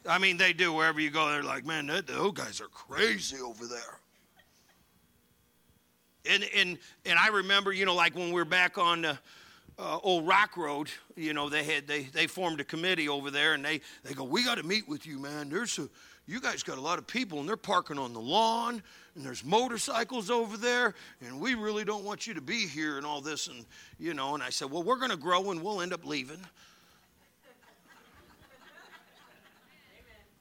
I 0.06 0.18
mean, 0.18 0.36
they 0.36 0.52
do. 0.52 0.72
Wherever 0.72 1.00
you 1.00 1.10
go, 1.10 1.30
they're 1.30 1.42
like, 1.42 1.64
man, 1.64 1.86
those 1.86 2.32
guys 2.32 2.60
are 2.60 2.68
crazy 2.68 3.40
over 3.40 3.66
there. 3.66 3.98
And, 6.28 6.44
and, 6.54 6.78
and 7.06 7.18
I 7.18 7.28
remember, 7.28 7.72
you 7.72 7.84
know, 7.84 7.94
like 7.94 8.14
when 8.14 8.28
we 8.28 8.34
were 8.34 8.44
back 8.44 8.78
on 8.78 9.04
uh, 9.04 9.16
uh, 9.82 9.98
old 10.02 10.26
Rock 10.26 10.56
Road, 10.56 10.88
you 11.16 11.34
know, 11.34 11.48
they 11.48 11.64
had 11.64 11.86
they 11.86 12.04
they 12.04 12.26
formed 12.26 12.60
a 12.60 12.64
committee 12.64 13.08
over 13.08 13.30
there, 13.30 13.54
and 13.54 13.64
they 13.64 13.80
they 14.04 14.14
go, 14.14 14.22
we 14.22 14.44
got 14.44 14.58
to 14.58 14.62
meet 14.62 14.88
with 14.88 15.06
you, 15.06 15.18
man. 15.18 15.48
There's 15.48 15.78
a 15.78 15.88
you 16.26 16.40
guys 16.40 16.62
got 16.62 16.78
a 16.78 16.80
lot 16.80 16.98
of 16.98 17.06
people, 17.06 17.40
and 17.40 17.48
they're 17.48 17.56
parking 17.56 17.98
on 17.98 18.12
the 18.12 18.20
lawn, 18.20 18.80
and 19.16 19.24
there's 19.24 19.44
motorcycles 19.44 20.30
over 20.30 20.56
there, 20.56 20.94
and 21.20 21.40
we 21.40 21.54
really 21.54 21.84
don't 21.84 22.04
want 22.04 22.28
you 22.28 22.34
to 22.34 22.40
be 22.40 22.68
here, 22.68 22.96
and 22.96 23.04
all 23.04 23.20
this, 23.20 23.48
and 23.48 23.66
you 23.98 24.14
know. 24.14 24.34
And 24.34 24.42
I 24.42 24.50
said, 24.50 24.70
well, 24.70 24.84
we're 24.84 24.98
going 24.98 25.10
to 25.10 25.16
grow, 25.16 25.50
and 25.50 25.60
we'll 25.60 25.80
end 25.80 25.92
up 25.92 26.06
leaving. 26.06 26.40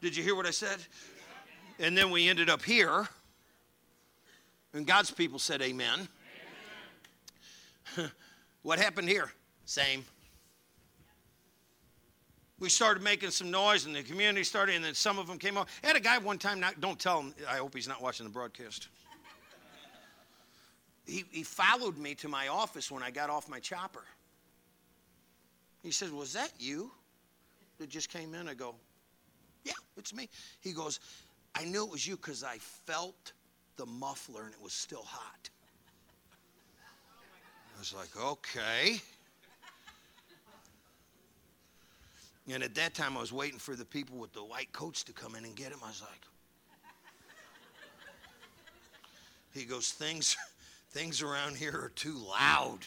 Did 0.02 0.16
you 0.16 0.24
hear 0.24 0.36
what 0.36 0.46
I 0.46 0.52
said? 0.52 0.78
And 1.80 1.98
then 1.98 2.12
we 2.12 2.30
ended 2.30 2.50
up 2.50 2.62
here, 2.62 3.08
and 4.74 4.86
God's 4.86 5.10
people 5.10 5.40
said, 5.40 5.64
Amen. 5.64 6.08
amen. 7.98 8.12
What 8.64 8.80
happened 8.80 9.10
here? 9.10 9.32
Same. 9.66 10.06
We 12.60 12.70
started 12.70 13.02
making 13.02 13.32
some 13.32 13.50
noise, 13.50 13.86
and 13.86 13.96
the 13.96 14.04
community 14.04 14.44
started, 14.44 14.76
and 14.76 14.86
then 14.86 14.94
some 14.94 15.18
of 15.18 15.26
them 15.26 15.40
came 15.40 15.58
up. 15.58 15.68
I 15.84 15.88
had 15.88 15.96
a 15.96 16.00
guy 16.00 16.20
one 16.20 16.38
time, 16.38 16.60
not, 16.60 16.80
don't 16.80 17.00
tell 17.00 17.22
him, 17.22 17.34
I 17.50 17.58
hope 17.58 17.74
he's 17.74 17.88
not 17.88 18.02
watching 18.02 18.26
the 18.26 18.32
broadcast. 18.32 18.88
He, 21.08 21.26
he 21.32 21.42
followed 21.42 21.98
me 21.98 22.14
to 22.16 22.28
my 22.28 22.50
office 22.50 22.92
when 22.92 23.02
I 23.02 23.10
got 23.10 23.32
off 23.32 23.50
my 23.50 23.60
chopper. 23.60 24.04
He 25.82 25.90
says, 25.92 26.12
Was 26.12 26.34
that 26.34 26.52
you 26.60 26.92
that 27.80 27.90
just 27.90 28.10
came 28.10 28.36
in? 28.36 28.48
I 28.48 28.54
go, 28.54 28.76
Yeah, 29.64 29.74
it's 29.98 30.14
me. 30.14 30.30
He 30.60 30.72
goes, 30.72 31.00
I 31.56 31.66
knew 31.66 31.84
it 31.84 31.92
was 31.92 32.06
you 32.06 32.16
because 32.16 32.44
I 32.44 32.60
felt 32.60 33.34
the 33.78 33.88
muffler 33.88 34.44
and 34.44 34.54
it 34.54 34.62
was 34.62 34.74
still 34.74 35.04
hot 35.04 35.50
was 37.82 37.96
like, 37.96 38.16
okay. 38.24 39.02
And 42.48 42.62
at 42.62 42.76
that 42.76 42.94
time, 42.94 43.18
I 43.18 43.22
was 43.22 43.34
waiting 43.34 43.58
for 43.58 43.76
the 43.76 43.86
people 43.86 44.18
with 44.18 44.34
the 44.34 44.44
white 44.44 44.72
coats 44.72 45.04
to 45.06 45.14
come 45.14 45.34
in 45.34 45.46
and 45.46 45.56
get 45.56 45.72
him. 45.72 45.80
I 45.84 45.88
was 45.88 46.04
like, 46.04 46.22
he 49.52 49.66
goes, 49.66 49.90
things, 49.90 50.38
things 50.92 51.24
around 51.24 51.58
here 51.58 51.74
are 51.74 51.92
too 51.96 52.20
loud. 52.30 52.80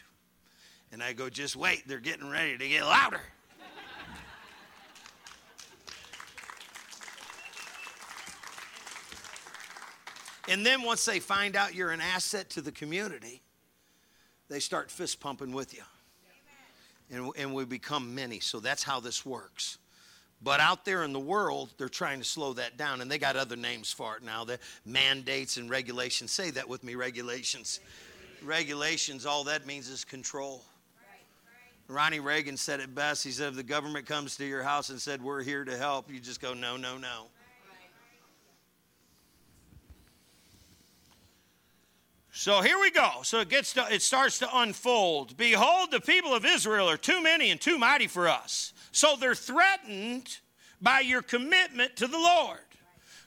And 0.93 1.03
I 1.03 1.13
go, 1.13 1.29
just 1.29 1.57
wait, 1.57 1.89
they're 1.89 1.99
getting 1.99 2.31
ready 2.31 2.57
to 2.57 2.69
get 2.69 2.85
louder. 2.85 3.21
And 10.49 10.65
then 10.65 10.83
once 10.83 11.05
they 11.05 11.19
find 11.19 11.57
out 11.57 11.75
you're 11.75 11.91
an 11.91 12.01
asset 12.01 12.49
to 12.51 12.61
the 12.61 12.71
community, 12.71 13.41
they 14.55 14.61
start 14.61 14.91
fist 14.91 15.19
pumping 15.19 15.53
with 15.53 15.75
you. 15.75 15.83
And, 17.11 17.31
and 17.37 17.53
we 17.53 17.65
become 17.65 18.15
many. 18.15 18.39
So 18.39 18.61
that's 18.61 18.85
how 18.85 19.01
this 19.01 19.27
works. 19.27 19.79
But 20.43 20.61
out 20.61 20.85
there 20.85 21.03
in 21.03 21.13
the 21.13 21.21
world, 21.21 21.73
they're 21.77 21.89
trying 21.89 22.19
to 22.21 22.25
slow 22.25 22.53
that 22.53 22.77
down, 22.77 23.01
and 23.01 23.11
they 23.11 23.19
got 23.19 23.35
other 23.35 23.57
names 23.57 23.91
for 23.91 24.17
it 24.17 24.23
now. 24.23 24.45
The 24.45 24.59
mandates 24.85 25.57
and 25.57 25.69
regulations. 25.69 26.31
Say 26.31 26.51
that 26.51 26.69
with 26.69 26.85
me 26.85 26.95
regulations. 26.95 27.81
Regulations, 28.43 29.27
all 29.27 29.45
that 29.45 29.67
means 29.67 29.89
is 29.89 30.05
control. 30.05 30.63
Ronnie 31.89 32.21
Reagan 32.21 32.57
said 32.57 32.81
it 32.81 32.95
best. 32.95 33.25
He 33.25 33.31
said, 33.31 33.49
if 33.49 33.57
the 33.57 33.63
government 33.63 34.07
comes 34.07 34.37
to 34.37 34.45
your 34.45 34.63
house 34.63 34.89
and 34.91 35.01
said, 35.01 35.23
We're 35.23 35.43
here 35.43 35.65
to 35.65 35.77
help, 35.77 36.11
you 36.11 36.21
just 36.21 36.41
go, 36.41 36.55
No, 36.55 36.77
no, 36.77 36.97
no. 36.97 37.27
So 42.37 42.63
here 42.63 42.81
we 42.81 42.91
go. 42.91 43.21
So 43.23 43.39
it 43.39 43.49
gets 43.49 43.73
to, 43.75 43.87
it 43.93 44.03
starts 44.03 44.41
to 44.41 44.49
unfold. 44.59 45.37
Behold, 45.37 45.93
the 45.93 46.01
people 46.01 46.35
of 46.35 46.45
Israel 46.45 46.91
are 46.91 46.97
too 46.97 47.23
many 47.23 47.53
and 47.53 47.61
too 47.61 47.79
mighty 47.79 48.09
for 48.09 48.29
us. 48.29 48.73
So 48.91 49.15
they're 49.15 49.37
threatened 49.37 50.41
by 50.83 51.01
your 51.01 51.23
commitment 51.23 51.95
to 51.97 52.09
the 52.09 52.19
Lord. 52.19 52.59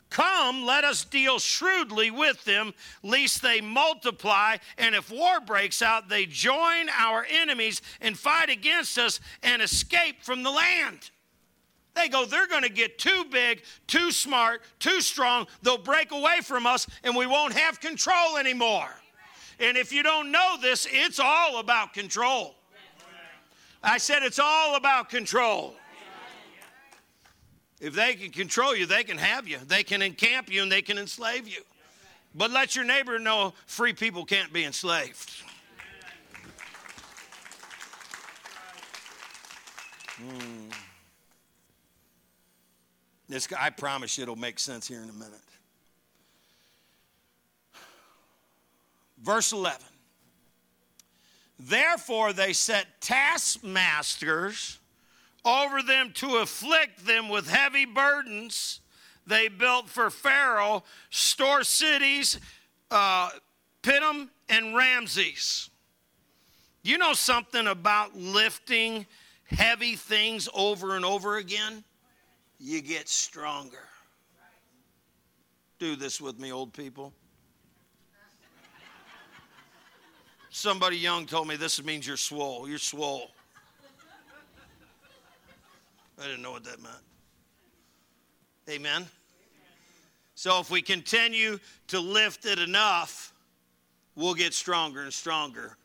Come, 0.10 0.65
let 0.65 0.84
us 0.84 1.06
deal 1.06 1.39
shrewdly 1.39 2.12
with 2.12 2.43
them, 2.43 2.74
lest 3.02 3.41
they 3.41 3.62
multiply, 3.62 4.58
and 4.78 4.93
if 4.93 5.10
war 5.10 5.39
breaks 5.39 5.82
out, 5.82 6.10
they 6.10 6.26
join 6.26 6.89
our 6.89 7.26
enemies 7.30 7.82
and 8.02 8.17
fight 8.17 8.50
against 8.50 8.98
us 8.98 9.22
and 9.41 9.62
escape 9.62 10.22
from 10.22 10.43
the 10.43 10.52
land. 10.52 11.12
They 11.98 12.10
go, 12.10 12.26
they're 12.26 12.48
going 12.48 12.64
to 12.64 12.70
get 12.70 13.00
too 13.00 13.26
big, 13.32 13.64
too 13.88 14.12
smart, 14.12 14.62
too 14.80 15.02
strong. 15.02 15.48
They'll 15.64 15.80
break 15.80 16.12
away 16.12 16.42
from 16.44 16.68
us, 16.68 16.86
and 17.04 17.16
we 17.16 17.26
won't 17.26 17.54
have 17.54 17.80
control 17.80 18.38
anymore. 18.38 18.90
And 19.60 19.76
if 19.76 19.92
you 19.92 20.04
don't 20.04 20.32
know 20.32 20.58
this, 20.62 20.88
it's 20.92 21.20
all 21.20 21.60
about 21.60 21.94
control. 21.94 22.54
I 23.82 23.98
said 23.98 24.22
it's 24.22 24.38
all 24.38 24.76
about 24.76 25.10
control. 25.10 25.76
If 27.80 27.94
they 27.94 28.14
can 28.14 28.32
control 28.32 28.76
you, 28.76 28.86
they 28.86 29.04
can 29.04 29.18
have 29.18 29.48
you. 29.48 29.58
They 29.68 29.84
can 29.84 30.02
encamp 30.02 30.52
you 30.52 30.64
and 30.64 30.72
they 30.72 30.82
can 30.82 30.98
enslave 30.98 31.48
you. 31.48 31.62
But 32.36 32.52
let 32.52 32.76
your 32.76 32.86
neighbor 32.86 33.18
know 33.18 33.54
free 33.66 33.94
people 33.94 34.26
can't 34.26 34.54
be 34.54 34.64
enslaved. 34.66 35.32
Hmm. 40.18 40.57
This, 43.30 43.48
I 43.58 43.70
promise 43.70 44.18
you 44.18 44.24
it'll 44.24 44.36
make 44.36 44.58
sense 44.60 44.88
here 44.88 45.02
in 45.02 45.10
a 45.10 45.13
minute. 45.13 45.34
Verse 49.22 49.52
11. 49.52 49.82
Therefore, 51.60 52.34
they 52.34 52.54
set 52.54 53.02
taskmasters 53.02 54.80
over 55.44 55.82
them 55.82 56.12
to 56.13 56.38
afflict 56.38 57.06
them 57.06 57.30
with 57.30 57.50
heavy 57.50 57.86
burdens. 57.86 58.80
They 59.26 59.48
built 59.48 59.90
for 59.90 60.10
Pharaoh 60.10 60.84
store 61.10 61.63
cities, 61.63 62.40
uh, 62.92 63.30
Pithom 63.82 64.30
and 64.50 64.76
Ramses. 64.76 65.70
You 66.84 66.98
know 66.98 67.13
something 67.13 67.68
about 67.68 68.16
lifting 68.16 69.06
heavy 69.46 69.96
things 69.96 70.48
over 70.54 70.96
and 70.96 71.04
over 71.04 71.38
again? 71.38 71.84
You 72.60 72.82
get 72.82 73.08
stronger. 73.08 73.78
Do 75.80 75.96
this 75.96 76.20
with 76.20 76.39
me, 76.39 76.52
old 76.52 76.74
people. 76.74 77.13
Somebody 80.50 80.98
young 80.98 81.28
told 81.28 81.48
me 81.48 81.56
this 81.56 81.84
means 81.84 82.08
you're 82.08 82.17
swole. 82.17 82.67
You're 82.67 82.80
swole. 82.80 83.30
I 86.20 86.24
didn't 86.26 86.41
know 86.41 86.52
what 86.52 86.63
that 86.63 86.82
meant. 86.82 86.96
Amen. 88.70 89.06
So 90.34 90.60
if 90.60 90.72
we 90.72 90.82
continue 90.82 91.60
to 91.88 92.00
lift 92.00 92.46
it 92.46 92.58
enough, 92.58 93.34
we'll 94.15 94.34
get 94.34 94.54
stronger 94.54 95.04
and 95.04 95.13
stronger 95.13 95.78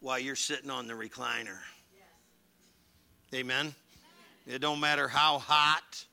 while 0.00 0.18
you're 0.18 0.36
sitting 0.36 0.70
on 0.70 0.86
the 0.86 0.92
recliner. 0.92 1.58
Amen. 3.34 3.74
It 4.46 4.58
don't 4.60 4.80
matter 4.80 5.08
how 5.08 5.38
hot 5.38 6.04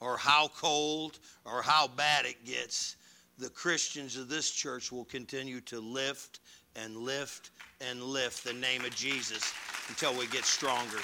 or 0.00 0.16
how 0.16 0.48
cold 0.56 1.18
or 1.44 1.62
how 1.62 1.88
bad 1.88 2.26
it 2.26 2.44
gets. 2.44 2.96
The 3.38 3.50
Christians 3.50 4.16
of 4.16 4.28
this 4.28 4.50
church 4.50 4.92
will 4.92 5.04
continue 5.04 5.60
to 5.62 5.80
lift 5.80 6.40
and 6.76 6.96
lift 6.96 7.50
and 7.80 8.02
lift 8.02 8.44
the 8.44 8.52
name 8.52 8.84
of 8.84 8.94
Jesus 8.94 9.52
until 9.88 10.14
we 10.14 10.26
get 10.26 10.44
stronger. 10.44 10.98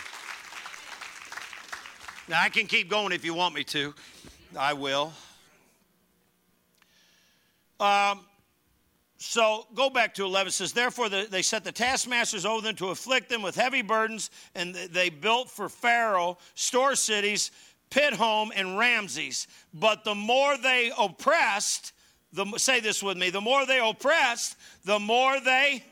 Now, 2.29 2.43
I 2.43 2.49
can 2.49 2.67
keep 2.67 2.91
going 2.91 3.13
if 3.13 3.25
you 3.25 3.35
want 3.35 3.55
me 3.55 3.65
to. 3.65 3.95
I 4.59 4.73
will. 4.73 5.13
Um, 7.79 8.21
so 9.19 9.67
go 9.75 9.91
back 9.91 10.15
to 10.15 10.25
11. 10.25 10.49
It 10.49 10.53
says, 10.53 10.73
Therefore, 10.73 11.09
the, 11.09 11.27
they 11.31 11.43
set 11.43 11.65
the 11.65 11.73
taskmasters 11.73 12.45
over 12.45 12.63
them 12.63 12.75
to 12.77 12.89
afflict 12.89 13.29
them 13.29 13.43
with 13.43 13.55
heavy 13.55 13.83
burdens, 13.83 14.31
and 14.55 14.75
they 14.75 15.09
built 15.09 15.51
for 15.51 15.69
Pharaoh 15.69 16.37
store 16.55 16.95
cities, 16.95 17.51
Pithom, 17.91 18.51
and 18.55 18.79
Ramses. 18.79 19.47
But 19.73 20.05
the 20.05 20.15
more 20.15 20.57
they 20.59 20.93
oppressed, 20.99 21.93
the, 22.33 22.47
say 22.57 22.81
this 22.81 23.03
with 23.03 23.17
me, 23.17 23.31
the 23.31 23.41
more 23.41 23.67
they 23.67 23.79
oppressed, 23.79 24.57
the 24.85 24.99
more 24.99 25.41
they. 25.41 25.85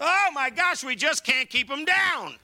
Oh 0.00 0.28
my 0.32 0.50
gosh, 0.50 0.84
we 0.84 0.94
just 0.94 1.24
can't 1.24 1.48
keep 1.48 1.68
them 1.68 1.84
down. 1.84 2.36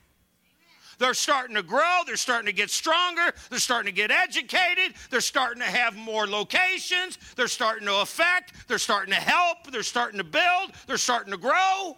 They're 0.98 1.14
starting 1.14 1.56
to 1.56 1.62
grow. 1.62 2.00
They're 2.06 2.16
starting 2.16 2.46
to 2.46 2.52
get 2.52 2.70
stronger. 2.70 3.32
They're 3.50 3.58
starting 3.58 3.92
to 3.92 3.96
get 3.96 4.10
educated. 4.10 4.94
They're 5.10 5.20
starting 5.20 5.60
to 5.60 5.68
have 5.68 5.96
more 5.96 6.26
locations. 6.26 7.18
They're 7.36 7.48
starting 7.48 7.86
to 7.86 8.00
affect. 8.00 8.68
They're 8.68 8.78
starting 8.78 9.12
to 9.12 9.20
help. 9.20 9.70
They're 9.70 9.82
starting 9.82 10.18
to 10.18 10.24
build. 10.24 10.72
They're 10.86 10.96
starting 10.96 11.32
to 11.32 11.38
grow. 11.38 11.96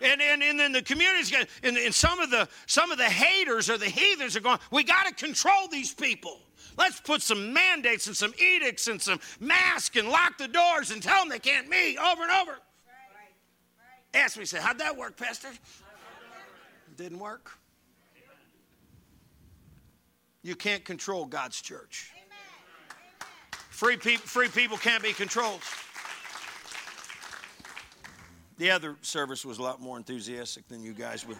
And, 0.00 0.20
and, 0.20 0.42
and 0.42 0.58
then 0.58 0.72
the 0.72 0.82
communities, 0.82 1.32
and, 1.62 1.76
and 1.76 1.94
some 1.94 2.20
of 2.20 2.30
the 2.30 2.48
some 2.66 2.90
of 2.90 2.98
the 2.98 3.04
haters 3.04 3.68
or 3.68 3.78
the 3.78 3.86
heathens 3.86 4.36
are 4.36 4.40
going, 4.40 4.58
we 4.70 4.84
got 4.84 5.06
to 5.06 5.14
control 5.14 5.68
these 5.70 5.92
people. 5.92 6.38
Let's 6.76 7.00
put 7.00 7.22
some 7.22 7.52
mandates 7.52 8.06
and 8.06 8.16
some 8.16 8.32
edicts 8.38 8.86
and 8.86 9.02
some 9.02 9.18
masks 9.40 9.96
and 9.96 10.08
lock 10.08 10.38
the 10.38 10.46
doors 10.46 10.92
and 10.92 11.02
tell 11.02 11.18
them 11.20 11.28
they 11.28 11.40
can't 11.40 11.68
meet 11.68 11.98
over 11.98 12.22
and 12.22 12.30
over. 12.30 12.52
Right. 12.52 12.58
Right. 14.14 14.22
Ask 14.22 14.38
me, 14.38 14.44
say, 14.44 14.60
how'd 14.60 14.78
that 14.78 14.96
work, 14.96 15.16
Pastor? 15.16 15.48
didn't 16.98 17.20
work. 17.20 17.52
You 20.42 20.56
can't 20.56 20.84
control 20.84 21.24
God's 21.26 21.60
church. 21.60 22.12
Free, 23.70 23.96
people, 23.96 24.26
free 24.26 24.48
people 24.48 24.76
can't 24.76 25.02
be 25.02 25.12
controlled. 25.12 25.60
The 28.58 28.72
other 28.72 28.96
service 29.02 29.44
was 29.44 29.58
a 29.58 29.62
lot 29.62 29.80
more 29.80 29.96
enthusiastic 29.96 30.66
than 30.68 30.82
you 30.82 30.92
guys 30.92 31.26
were. 31.26 31.36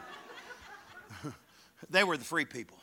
they 1.91 2.05
were 2.05 2.17
the 2.17 2.25
free 2.25 2.45
people. 2.45 2.79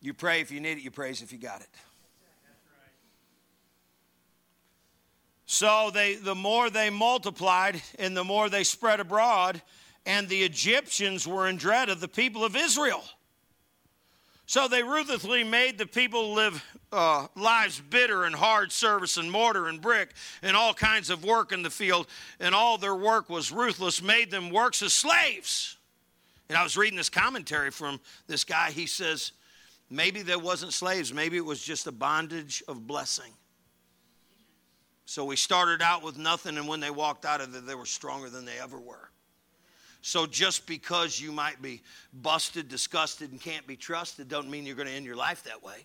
You 0.00 0.14
pray 0.14 0.40
if 0.40 0.50
you 0.50 0.60
need 0.60 0.78
it, 0.78 0.82
you 0.82 0.90
praise 0.90 1.20
if 1.20 1.32
you 1.32 1.38
got 1.38 1.60
it. 1.60 1.68
So 5.46 5.90
they, 5.92 6.16
the 6.16 6.34
more 6.34 6.70
they 6.70 6.90
multiplied 6.90 7.80
and 7.98 8.16
the 8.16 8.24
more 8.24 8.48
they 8.48 8.64
spread 8.64 9.00
abroad, 9.00 9.60
and 10.04 10.28
the 10.28 10.42
Egyptians 10.42 11.26
were 11.26 11.48
in 11.48 11.56
dread 11.56 11.88
of 11.88 12.00
the 12.00 12.08
people 12.08 12.44
of 12.44 12.56
Israel. 12.56 13.02
So 14.46 14.68
they 14.68 14.84
ruthlessly 14.84 15.42
made 15.42 15.76
the 15.76 15.86
people 15.86 16.32
live 16.32 16.64
uh, 16.92 17.26
lives 17.34 17.80
bitter 17.80 18.24
and 18.24 18.34
hard 18.34 18.70
service 18.70 19.16
and 19.16 19.30
mortar 19.30 19.66
and 19.66 19.80
brick 19.80 20.10
and 20.40 20.56
all 20.56 20.72
kinds 20.72 21.10
of 21.10 21.24
work 21.24 21.50
in 21.50 21.62
the 21.62 21.70
field, 21.70 22.06
and 22.38 22.54
all 22.54 22.78
their 22.78 22.94
work 22.94 23.28
was 23.28 23.50
ruthless, 23.50 24.00
made 24.00 24.30
them 24.30 24.50
works 24.50 24.82
as 24.82 24.92
slaves. 24.92 25.76
And 26.48 26.56
I 26.56 26.62
was 26.62 26.76
reading 26.76 26.96
this 26.96 27.10
commentary 27.10 27.72
from 27.72 28.00
this 28.28 28.44
guy. 28.44 28.70
He 28.70 28.86
says, 28.86 29.32
maybe 29.90 30.22
there 30.22 30.38
wasn't 30.38 30.72
slaves, 30.72 31.12
maybe 31.12 31.36
it 31.36 31.44
was 31.44 31.60
just 31.60 31.88
a 31.88 31.92
bondage 31.92 32.62
of 32.68 32.86
blessing. 32.86 33.32
So 35.06 35.24
we 35.24 35.34
started 35.34 35.82
out 35.82 36.04
with 36.04 36.18
nothing, 36.18 36.56
and 36.56 36.68
when 36.68 36.78
they 36.78 36.90
walked 36.90 37.24
out 37.24 37.40
of 37.40 37.54
it, 37.54 37.66
they 37.66 37.74
were 37.74 37.84
stronger 37.84 38.30
than 38.30 38.44
they 38.44 38.58
ever 38.60 38.78
were. 38.78 39.10
So 40.06 40.24
just 40.24 40.68
because 40.68 41.20
you 41.20 41.32
might 41.32 41.60
be 41.60 41.82
busted, 42.12 42.68
disgusted, 42.68 43.32
and 43.32 43.40
can't 43.40 43.66
be 43.66 43.74
trusted, 43.74 44.28
doesn't 44.28 44.48
mean 44.48 44.64
you're 44.64 44.76
going 44.76 44.86
to 44.86 44.94
end 44.94 45.04
your 45.04 45.16
life 45.16 45.42
that 45.42 45.64
way. 45.64 45.84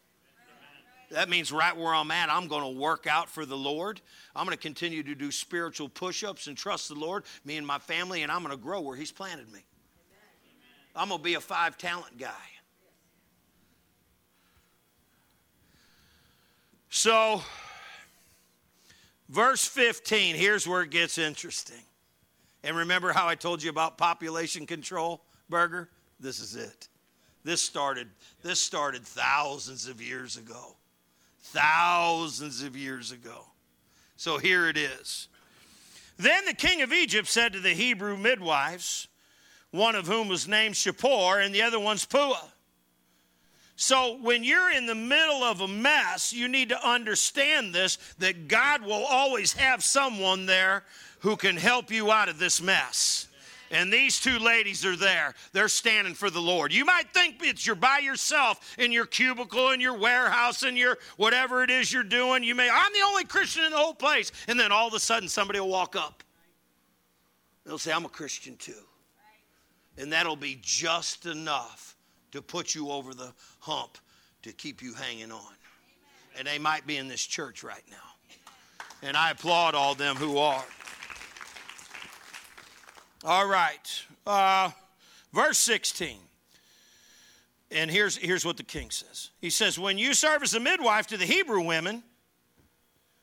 That 1.09 1.27
means 1.27 1.51
right 1.51 1.75
where 1.75 1.91
I'm 1.91 2.11
at, 2.11 2.29
I'm 2.29 2.47
going 2.47 2.61
to 2.71 2.79
work 2.79 3.07
out 3.07 3.31
for 3.31 3.47
the 3.47 3.57
Lord. 3.57 3.99
I'm 4.35 4.45
going 4.45 4.55
to 4.55 4.61
continue 4.61 5.01
to 5.01 5.15
do 5.15 5.31
spiritual 5.31 5.89
push 5.89 6.23
ups 6.23 6.45
and 6.45 6.55
trust 6.55 6.89
the 6.89 6.93
Lord, 6.93 7.23
me 7.45 7.57
and 7.57 7.65
my 7.65 7.79
family, 7.79 8.21
and 8.21 8.31
I'm 8.31 8.43
going 8.43 8.55
to 8.55 8.61
grow 8.61 8.79
where 8.81 8.95
He's 8.95 9.11
planted 9.11 9.51
me. 9.51 9.65
I'm 10.95 11.07
going 11.09 11.17
to 11.17 11.23
be 11.23 11.33
a 11.33 11.41
five 11.41 11.79
talent 11.79 12.19
guy. 12.19 12.29
So, 16.91 17.41
verse 19.29 19.65
15, 19.65 20.35
here's 20.35 20.67
where 20.67 20.83
it 20.83 20.91
gets 20.91 21.17
interesting. 21.17 21.81
And 22.63 22.75
remember 22.75 23.11
how 23.11 23.27
I 23.27 23.35
told 23.35 23.63
you 23.63 23.69
about 23.69 23.97
population 23.97 24.65
control, 24.65 25.21
Burger? 25.49 25.89
This 26.19 26.39
is 26.39 26.55
it. 26.55 26.87
This 27.43 27.61
started, 27.61 28.07
this 28.43 28.59
started 28.59 29.03
thousands 29.03 29.87
of 29.87 30.01
years 30.01 30.37
ago. 30.37 30.75
Thousands 31.39 32.61
of 32.61 32.75
years 32.75 33.11
ago. 33.11 33.45
So 34.15 34.37
here 34.37 34.67
it 34.67 34.77
is. 34.77 35.27
Then 36.17 36.45
the 36.45 36.53
king 36.53 36.83
of 36.83 36.93
Egypt 36.93 37.27
said 37.27 37.53
to 37.53 37.59
the 37.59 37.73
Hebrew 37.73 38.15
midwives, 38.15 39.07
one 39.71 39.95
of 39.95 40.05
whom 40.05 40.27
was 40.27 40.47
named 40.47 40.75
Shiphrah 40.75 41.43
and 41.43 41.55
the 41.55 41.63
other 41.63 41.79
one's 41.79 42.05
Puah. 42.05 42.51
So 43.81 44.19
when 44.21 44.43
you're 44.43 44.69
in 44.69 44.85
the 44.85 44.93
middle 44.93 45.43
of 45.43 45.61
a 45.61 45.67
mess, 45.67 46.31
you 46.31 46.47
need 46.47 46.69
to 46.69 46.87
understand 46.87 47.73
this 47.73 47.97
that 48.19 48.47
God 48.47 48.83
will 48.83 49.03
always 49.05 49.53
have 49.53 49.83
someone 49.83 50.45
there 50.45 50.83
who 51.21 51.35
can 51.35 51.57
help 51.57 51.89
you 51.89 52.11
out 52.11 52.29
of 52.29 52.37
this 52.37 52.61
mess. 52.61 53.27
And 53.71 53.91
these 53.91 54.19
two 54.19 54.37
ladies 54.37 54.85
are 54.85 54.95
there. 54.95 55.33
They're 55.51 55.67
standing 55.67 56.13
for 56.13 56.29
the 56.29 56.39
Lord. 56.39 56.71
You 56.71 56.85
might 56.85 57.11
think 57.11 57.37
it's 57.41 57.65
you're 57.65 57.75
by 57.75 57.97
yourself 58.03 58.77
in 58.77 58.91
your 58.91 59.07
cubicle, 59.07 59.71
in 59.71 59.81
your 59.81 59.97
warehouse, 59.97 60.61
in 60.61 60.77
your 60.77 60.99
whatever 61.17 61.63
it 61.63 61.71
is 61.71 61.91
you're 61.91 62.03
doing. 62.03 62.43
You 62.43 62.53
may, 62.53 62.69
I'm 62.69 62.93
the 62.93 63.03
only 63.07 63.23
Christian 63.23 63.63
in 63.63 63.71
the 63.71 63.77
whole 63.77 63.95
place. 63.95 64.31
And 64.47 64.59
then 64.59 64.71
all 64.71 64.89
of 64.89 64.93
a 64.93 64.99
sudden 64.99 65.27
somebody 65.27 65.59
will 65.59 65.69
walk 65.69 65.95
up. 65.95 66.23
They'll 67.65 67.79
say, 67.79 67.91
I'm 67.91 68.05
a 68.05 68.09
Christian 68.09 68.57
too. 68.57 68.85
And 69.97 70.13
that'll 70.13 70.35
be 70.35 70.59
just 70.61 71.25
enough 71.25 71.90
to 72.31 72.41
put 72.41 72.73
you 72.73 72.89
over 72.89 73.13
the 73.13 73.33
hump 73.59 73.97
to 74.43 74.51
keep 74.51 74.81
you 74.81 74.93
hanging 74.93 75.31
on. 75.31 75.53
And 76.37 76.47
they 76.47 76.57
might 76.57 76.87
be 76.87 76.97
in 76.97 77.07
this 77.07 77.25
church 77.25 77.63
right 77.63 77.83
now. 77.89 77.97
And 79.03 79.17
I 79.17 79.31
applaud 79.31 79.75
all 79.75 79.95
them 79.95 80.15
who 80.15 80.37
are. 80.37 80.63
All 83.23 83.47
right. 83.47 84.03
Uh, 84.25 84.71
verse 85.33 85.57
16. 85.59 86.17
And 87.71 87.89
here's, 87.89 88.17
here's 88.17 88.43
what 88.43 88.57
the 88.57 88.63
king 88.63 88.89
says 88.89 89.29
He 89.39 89.49
says, 89.49 89.79
When 89.79 89.97
you 89.97 90.13
serve 90.13 90.43
as 90.43 90.53
a 90.53 90.59
midwife 90.59 91.07
to 91.07 91.17
the 91.17 91.25
Hebrew 91.25 91.61
women, 91.61 92.03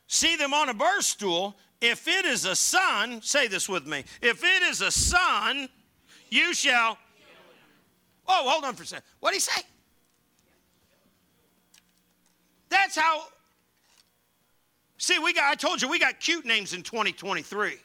see 0.06 0.36
them 0.36 0.54
on 0.54 0.68
a 0.68 0.74
birth 0.74 1.04
stool. 1.04 1.56
If 1.80 2.08
it 2.08 2.24
is 2.24 2.44
a 2.44 2.56
son, 2.56 3.22
say 3.22 3.46
this 3.46 3.68
with 3.68 3.86
me. 3.86 4.04
If 4.20 4.42
it 4.42 4.62
is 4.62 4.80
a 4.80 4.90
son, 4.90 5.68
you 6.28 6.52
shall. 6.52 6.98
Oh, 8.28 8.50
hold 8.50 8.64
on 8.64 8.74
for 8.74 8.82
a 8.82 8.86
second. 8.86 9.04
What 9.20 9.30
did 9.30 9.36
he 9.36 9.40
say? 9.40 9.62
That's 12.68 12.96
how. 12.96 13.22
See, 14.98 15.18
we 15.18 15.32
got, 15.32 15.50
I 15.50 15.54
told 15.54 15.80
you, 15.80 15.88
we 15.88 15.98
got 15.98 16.20
cute 16.20 16.44
names 16.44 16.74
in 16.74 16.82
2023. 16.82 17.76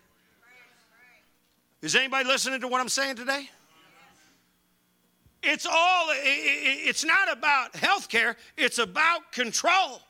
Is 1.81 1.95
anybody 1.95 2.27
listening 2.27 2.59
to 2.61 2.67
what 2.67 2.81
I'm 2.81 2.89
saying 2.89 3.15
today? 3.15 3.49
It's 5.43 5.65
all, 5.65 6.07
it's 6.09 7.03
not 7.03 7.31
about 7.31 7.75
health 7.75 8.09
care, 8.09 8.37
it's 8.57 8.79
about 8.79 9.31
control. 9.31 10.01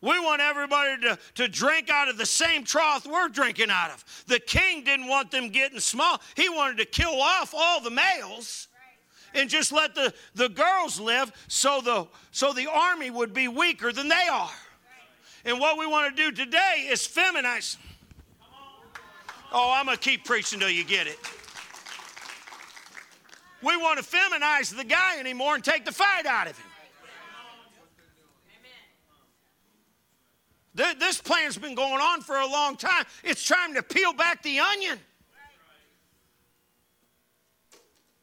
We 0.00 0.18
want 0.20 0.40
everybody 0.40 1.00
to, 1.02 1.18
to 1.34 1.48
drink 1.48 1.90
out 1.90 2.08
of 2.08 2.16
the 2.16 2.26
same 2.26 2.62
trough 2.62 3.06
we're 3.06 3.28
drinking 3.28 3.70
out 3.70 3.90
of. 3.90 4.24
The 4.28 4.38
king 4.38 4.84
didn't 4.84 5.08
want 5.08 5.30
them 5.30 5.48
getting 5.48 5.80
small. 5.80 6.20
He 6.36 6.48
wanted 6.48 6.78
to 6.78 6.84
kill 6.84 7.20
off 7.20 7.52
all 7.56 7.80
the 7.80 7.90
males 7.90 8.68
and 9.34 9.50
just 9.50 9.72
let 9.72 9.94
the, 9.94 10.14
the 10.34 10.48
girls 10.48 11.00
live 11.00 11.32
so 11.48 11.80
the, 11.80 12.06
so 12.30 12.52
the 12.52 12.70
army 12.70 13.10
would 13.10 13.34
be 13.34 13.48
weaker 13.48 13.92
than 13.92 14.08
they 14.08 14.28
are. 14.30 14.50
And 15.44 15.58
what 15.58 15.78
we 15.78 15.86
want 15.86 16.14
to 16.14 16.30
do 16.30 16.30
today 16.30 16.86
is 16.88 17.00
feminize. 17.00 17.76
Oh, 19.52 19.72
I'm 19.74 19.86
going 19.86 19.96
to 19.96 20.02
keep 20.02 20.24
preaching 20.24 20.60
till 20.60 20.70
you 20.70 20.84
get 20.84 21.06
it. 21.06 21.18
We 23.62 23.76
want 23.76 23.98
to 23.98 24.04
feminize 24.04 24.76
the 24.76 24.84
guy 24.84 25.18
anymore 25.18 25.56
and 25.56 25.64
take 25.64 25.84
the 25.84 25.92
fight 25.92 26.26
out 26.26 26.46
of 26.48 26.56
him. 26.56 26.67
This 30.74 31.20
plan's 31.20 31.58
been 31.58 31.74
going 31.74 32.00
on 32.00 32.20
for 32.20 32.36
a 32.36 32.46
long 32.46 32.76
time. 32.76 33.04
It's 33.24 33.46
time 33.46 33.74
to 33.74 33.82
peel 33.82 34.12
back 34.12 34.42
the 34.42 34.60
onion. 34.60 34.98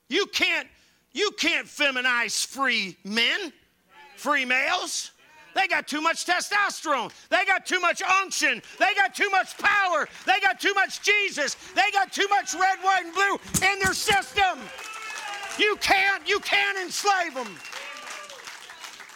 You 0.07 0.25
can't, 0.27 0.67
you 1.11 1.31
can't 1.37 1.67
feminize 1.67 2.45
free 2.45 2.95
men, 3.03 3.51
free 4.15 4.45
males. 4.45 5.11
They 5.55 5.67
got 5.67 5.87
too 5.87 6.01
much 6.01 6.25
testosterone. 6.25 7.11
They 7.29 7.45
got 7.45 7.65
too 7.65 7.79
much 7.79 8.01
unction. 8.01 8.61
They 8.77 8.93
got 8.93 9.15
too 9.15 9.29
much 9.29 9.57
power. 9.57 10.07
They 10.25 10.39
got 10.41 10.59
too 10.59 10.73
much 10.73 11.01
Jesus. 11.01 11.55
They 11.73 11.89
got 11.91 12.11
too 12.11 12.27
much 12.29 12.53
red, 12.53 12.77
white, 12.81 13.05
and 13.05 13.13
blue 13.13 13.67
in 13.67 13.79
their 13.79 13.93
system. 13.93 14.59
You 15.57 15.77
can't, 15.79 16.27
you 16.27 16.39
can't 16.39 16.77
enslave 16.77 17.33
them. 17.33 17.47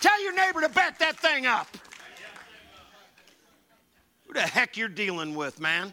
Tell 0.01 0.21
your 0.23 0.33
neighbor 0.33 0.61
to 0.61 0.69
back 0.69 0.97
that 0.99 1.19
thing 1.19 1.45
up. 1.45 1.67
Who 4.29 4.33
the 4.33 4.41
heck 4.41 4.77
you're 4.77 4.87
dealing 4.87 5.33
with, 5.33 5.59
man? 5.59 5.91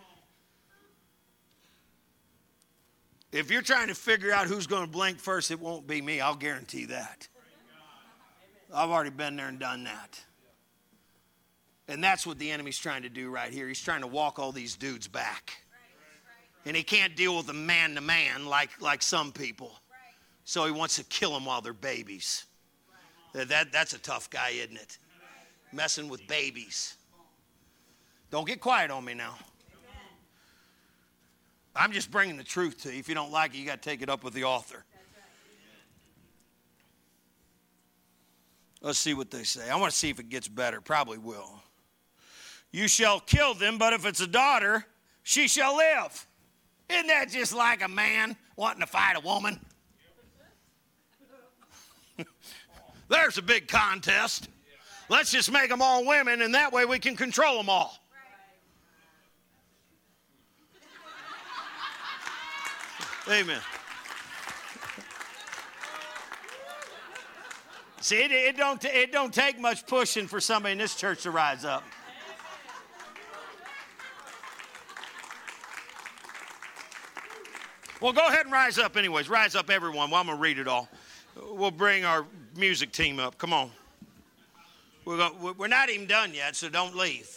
If 3.33 3.51
you're 3.51 3.63
trying 3.63 3.89
to 3.89 3.95
figure 3.95 4.31
out 4.31 4.47
who's 4.47 4.67
going 4.67 4.85
to 4.85 4.91
blink 4.91 5.19
first, 5.19 5.51
it 5.51 5.59
won't 5.59 5.87
be 5.87 6.03
me. 6.03 6.21
I'll 6.21 6.37
guarantee 6.37 6.85
that. 6.85 7.29
I've 8.75 8.91
already 8.91 9.09
been 9.09 9.37
there 9.37 9.49
and 9.49 9.59
done 9.59 9.85
that. 9.85 10.21
And 11.89 12.05
that's 12.05 12.27
what 12.27 12.39
the 12.39 12.51
enemy's 12.51 12.77
trying 12.77 13.05
to 13.05 13.09
do 13.09 13.31
right 13.31 13.51
here. 13.51 13.69
He's 13.69 13.81
trying 13.81 14.03
to 14.03 14.07
walk 14.07 14.39
all 14.39 14.53
these 14.53 14.77
dudes 14.77 15.09
back. 15.09 15.63
And 16.67 16.77
he 16.77 16.83
can't 16.83 17.17
deal 17.17 17.39
with 17.39 17.47
them 17.47 17.65
man 17.65 17.95
to 17.95 18.03
man 18.03 18.45
like, 18.45 18.83
like 18.83 19.03
some 19.03 19.33
people. 19.33 19.73
So 20.45 20.67
he 20.67 20.73
wants 20.73 20.97
to 20.97 21.05
kill 21.05 21.33
them 21.33 21.47
while 21.47 21.63
they're 21.63 21.73
babies. 21.73 22.45
That, 23.33 23.73
that's 23.73 23.95
a 23.95 23.99
tough 23.99 24.29
guy, 24.29 24.51
isn't 24.51 24.77
it? 24.77 24.99
Messing 25.73 26.11
with 26.11 26.27
babies. 26.27 26.97
Don't 28.31 28.47
get 28.47 28.61
quiet 28.61 28.91
on 28.91 29.05
me 29.05 29.15
now. 29.15 29.35
I'm 31.75 31.93
just 31.93 32.11
bringing 32.11 32.37
the 32.37 32.45
truth 32.45 32.83
to 32.83 32.93
you. 32.93 32.99
If 32.99 33.09
you 33.09 33.15
don't 33.15 33.31
like 33.31 33.55
it, 33.55 33.59
you 33.59 33.67
got 33.67 33.83
to 33.83 33.89
take 33.89 34.03
it 34.03 34.09
up 34.09 34.25
with 34.25 34.33
the 34.33 34.45
author. 34.45 34.85
Let's 38.81 38.99
see 38.99 39.15
what 39.15 39.31
they 39.31 39.43
say. 39.43 39.69
I 39.69 39.77
want 39.77 39.93
to 39.93 39.99
see 39.99 40.11
if 40.11 40.21
it 40.21 40.29
gets 40.29 40.49
better. 40.49 40.81
Probably 40.81 41.19
will. 41.19 41.61
You 42.73 42.89
shall 42.89 43.21
kill 43.21 43.55
them, 43.55 43.79
but 43.79 43.93
if 43.93 44.07
it's 44.07 44.21
a 44.21 44.27
daughter, 44.27 44.85
she 45.23 45.49
shall 45.49 45.77
live. 45.77 46.27
Isn't 46.89 47.09
that 47.09 47.31
just 47.31 47.55
like 47.55 47.83
a 47.83 47.89
man 47.89 48.37
wanting 48.55 48.81
to 48.81 48.87
fight 48.87 49.17
a 49.17 49.21
woman? 49.21 49.59
There's 53.09 53.39
a 53.39 53.43
big 53.43 53.69
contest. 53.69 54.49
Let's 55.09 55.31
just 55.31 55.51
make 55.51 55.69
them 55.69 55.83
all 55.83 56.07
women, 56.07 56.43
and 56.43 56.55
that 56.55 56.73
way 56.73 56.85
we 56.85 56.99
can 56.99 57.17
control 57.17 57.57
them 57.57 57.69
all. 57.69 57.99
Amen. 63.29 63.61
See, 68.01 68.17
it, 68.17 68.31
it, 68.31 68.57
don't, 68.57 68.85
it 68.85 69.11
don't 69.11 69.35
take 69.35 69.59
much 69.59 69.85
pushing 69.87 70.29
for 70.29 70.41
somebody 70.41 70.73
in 70.73 70.79
this 70.79 70.95
church 70.95 71.25
to 71.25 71.33
rise 71.33 71.65
up. 71.65 71.83
Well, 78.01 78.13
go 78.13 78.29
ahead 78.29 78.45
and 78.45 78.53
rise 78.53 78.79
up, 78.79 78.97
anyways. 78.97 79.29
Rise 79.29 79.57
up, 79.57 79.71
everyone. 79.71 80.11
Well, 80.11 80.21
I'm 80.21 80.27
going 80.27 80.39
to 80.39 80.43
read 80.43 80.59
it 80.59 80.69
all. 80.69 80.89
We'll 81.51 81.73
bring 81.73 82.05
our 82.05 82.25
music 82.55 82.93
team 82.93 83.19
up. 83.19 83.39
Come 83.39 83.53
on. 83.53 83.71
We're, 85.05 85.17
going, 85.17 85.57
we're 85.57 85.67
not 85.67 85.89
even 85.89 86.07
done 86.07 86.33
yet, 86.33 86.55
so 86.55 86.69
don't 86.69 86.95
leave. 86.95 87.29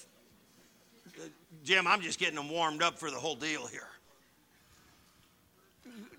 Jim, 1.63 1.87
I'm 1.87 2.01
just 2.01 2.19
getting 2.19 2.35
them 2.35 2.49
warmed 2.49 2.83
up 2.83 2.99
for 2.99 3.09
the 3.09 3.17
whole 3.17 3.35
deal 3.35 3.65
here. 3.65 3.87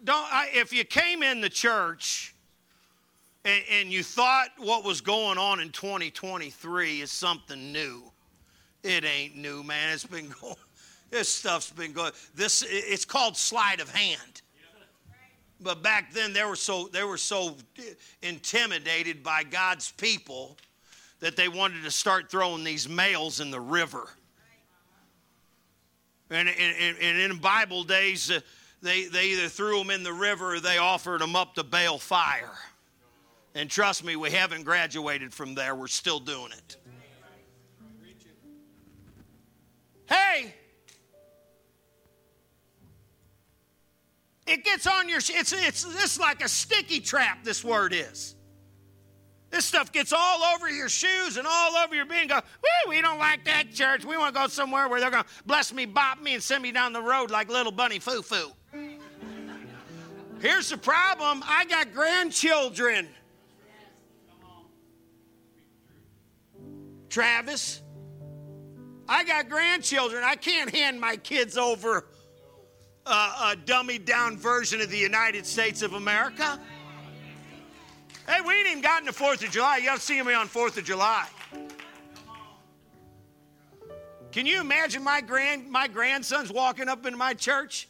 Don't, 0.05 0.33
I, 0.33 0.49
if 0.55 0.73
you 0.73 0.85
came 0.85 1.23
in 1.23 1.41
the 1.41 1.49
church 1.49 2.35
and, 3.45 3.63
and 3.71 3.93
you 3.93 4.03
thought 4.03 4.49
what 4.59 4.85
was 4.85 5.01
going 5.01 5.39
on 5.39 5.61
in 5.61 5.71
2023 5.71 7.01
is 7.01 7.11
something 7.11 7.73
new, 7.73 8.03
it 8.83 9.05
ain't 9.05 9.37
new, 9.37 9.63
man. 9.63 9.93
It's 9.93 10.07
been 10.07 10.33
going 10.41 10.57
this 11.11 11.29
stuff's 11.29 11.71
been 11.71 11.93
going. 11.93 12.13
This 12.35 12.65
it's 12.67 13.05
called 13.05 13.37
sleight 13.37 13.81
of 13.81 13.91
hand. 13.91 14.43
But 15.61 15.83
back 15.83 16.13
then 16.13 16.33
they 16.33 16.45
were 16.45 16.57
so 16.57 16.89
they 16.93 17.05
were 17.05 17.19
so 17.19 17.57
intimidated 18.23 19.23
by 19.23 19.43
God's 19.43 19.91
people 19.93 20.57
that 21.19 21.37
they 21.37 21.49
wanted 21.49 21.83
to 21.83 21.91
start 21.91 22.31
throwing 22.31 22.65
these 22.65 22.89
males 22.89 23.41
in 23.41 23.51
the 23.51 23.61
river. 23.61 24.09
And, 26.31 26.49
and, 26.49 26.97
and 26.99 27.19
in 27.19 27.39
Bible 27.39 27.83
days, 27.83 28.31
uh, 28.31 28.39
they, 28.83 29.05
they 29.05 29.27
either 29.27 29.49
threw 29.49 29.79
them 29.79 29.91
in 29.91 30.03
the 30.03 30.13
river 30.13 30.55
or 30.55 30.61
they 30.61 30.79
offered 30.79 31.21
them 31.21 31.37
up 31.37 31.55
to 31.57 31.65
Baal 31.65 31.99
fire. 31.99 32.53
And 33.55 33.69
trust 33.69 34.05
me, 34.05 34.17
we 34.17 34.31
haven't 34.31 34.63
graduated 34.63 35.35
from 35.35 35.55
there. 35.55 35.75
We're 35.75 35.89
still 35.89 36.21
doing 36.21 36.53
it. 36.53 36.77
Hey, 40.07 40.55
it 44.47 44.65
gets 44.65 44.87
on 44.87 45.09
your. 45.09 45.19
It's 45.19 45.53
it's 45.53 45.85
this 45.85 46.19
like 46.19 46.45
a 46.45 46.49
sticky 46.49 46.99
trap. 47.01 47.45
This 47.45 47.63
word 47.63 47.93
is. 47.95 48.35
This 49.51 49.65
stuff 49.65 49.93
gets 49.93 50.13
all 50.13 50.43
over 50.55 50.69
your 50.69 50.89
shoes 50.89 51.37
and 51.37 51.47
all 51.47 51.77
over 51.77 51.95
your 51.95 52.07
being. 52.07 52.29
Go, 52.29 52.41
we 52.89 53.01
don't 53.03 53.19
like 53.19 53.45
that 53.47 53.73
church. 53.73 54.05
We 54.05 54.17
want 54.17 54.35
to 54.35 54.41
go 54.41 54.47
somewhere 54.47 54.89
where 54.89 55.01
they're 55.01 55.11
going 55.11 55.25
to 55.25 55.31
bless 55.45 55.73
me, 55.73 55.87
bop 55.87 56.23
me, 56.23 56.35
and 56.35 56.43
send 56.43 56.63
me 56.63 56.71
down 56.71 56.93
the 56.93 57.03
road 57.03 57.33
like 57.33 57.49
little 57.49 57.73
bunny 57.73 57.99
foo 57.99 58.23
foo. 58.23 58.53
Here's 60.41 60.71
the 60.71 60.79
problem 60.79 61.45
I 61.47 61.67
got 61.67 61.93
grandchildren. 61.93 63.09
Travis, 67.11 67.83
I 69.09 69.25
got 69.25 69.49
grandchildren. 69.51 70.23
I 70.25 70.37
can't 70.37 70.75
hand 70.75 71.01
my 71.01 71.17
kids 71.17 71.59
over 71.59 72.07
uh, 73.05 73.11
a, 73.11 73.53
a 73.53 73.57
dummied 73.57 74.07
down 74.07 74.39
version 74.39 74.81
of 74.81 74.89
the 74.89 74.97
United 74.97 75.45
States 75.45 75.83
of 75.83 75.93
America. 75.93 76.59
Hey, 78.27 78.41
we 78.47 78.55
ain't 78.55 78.69
even 78.69 78.81
gotten 78.81 79.07
to 79.09 79.13
4th 79.13 79.45
of 79.45 79.51
July. 79.51 79.79
Y'all 79.79 79.97
seeing 79.99 80.25
me 80.25 80.33
on 80.33 80.49
4th 80.49 80.79
of 80.79 80.85
July. 80.85 81.27
Can 84.33 84.47
you 84.47 84.61
imagine 84.61 85.03
my 85.03 85.21
grand 85.21 85.69
my 85.69 85.89
grandsons 85.89 86.53
walking 86.53 86.89
up 86.89 87.05
into 87.05 87.19
my 87.19 87.35
church 87.35 87.89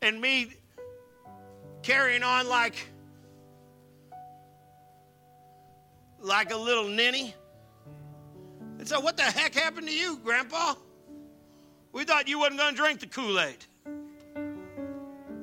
and 0.00 0.18
me 0.18 0.54
carrying 1.82 2.22
on 2.22 2.48
like 2.48 2.88
like 6.20 6.52
a 6.52 6.56
little 6.56 6.88
ninny? 6.88 7.34
And 8.78 8.86
so, 8.86 9.00
what 9.00 9.16
the 9.16 9.22
heck 9.22 9.54
happened 9.54 9.88
to 9.88 9.94
you, 9.94 10.18
Grandpa? 10.22 10.74
We 11.92 12.04
thought 12.04 12.28
you 12.28 12.38
wasn't 12.38 12.58
going 12.58 12.74
to 12.74 12.80
drink 12.80 13.00
the 13.00 13.06
Kool 13.06 13.40
Aid. 13.40 13.64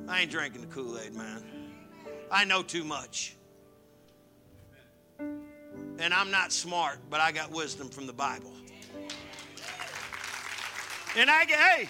I 0.08 0.22
ain't 0.22 0.30
drinking 0.30 0.62
the 0.62 0.68
Kool 0.68 0.98
Aid, 0.98 1.14
man. 1.14 1.44
I 2.30 2.44
know 2.44 2.62
too 2.62 2.84
much. 2.84 3.36
And 5.18 6.14
I'm 6.14 6.30
not 6.30 6.52
smart, 6.52 6.98
but 7.10 7.20
I 7.20 7.32
got 7.32 7.50
wisdom 7.50 7.88
from 7.88 8.06
the 8.06 8.12
Bible. 8.12 8.52
And 11.16 11.30
I 11.30 11.44
hey, 11.44 11.88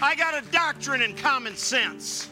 I 0.00 0.14
got 0.14 0.42
a 0.42 0.46
doctrine 0.50 1.02
and 1.02 1.16
common 1.16 1.56
sense. 1.56 2.28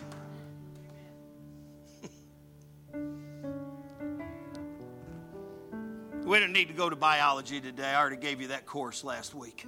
We 6.24 6.40
don't 6.40 6.52
need 6.52 6.68
to 6.68 6.74
go 6.74 6.88
to 6.88 6.96
biology 6.96 7.60
today. 7.60 7.84
I 7.84 8.00
already 8.00 8.16
gave 8.16 8.40
you 8.40 8.48
that 8.48 8.66
course 8.66 9.04
last 9.04 9.34
week. 9.34 9.66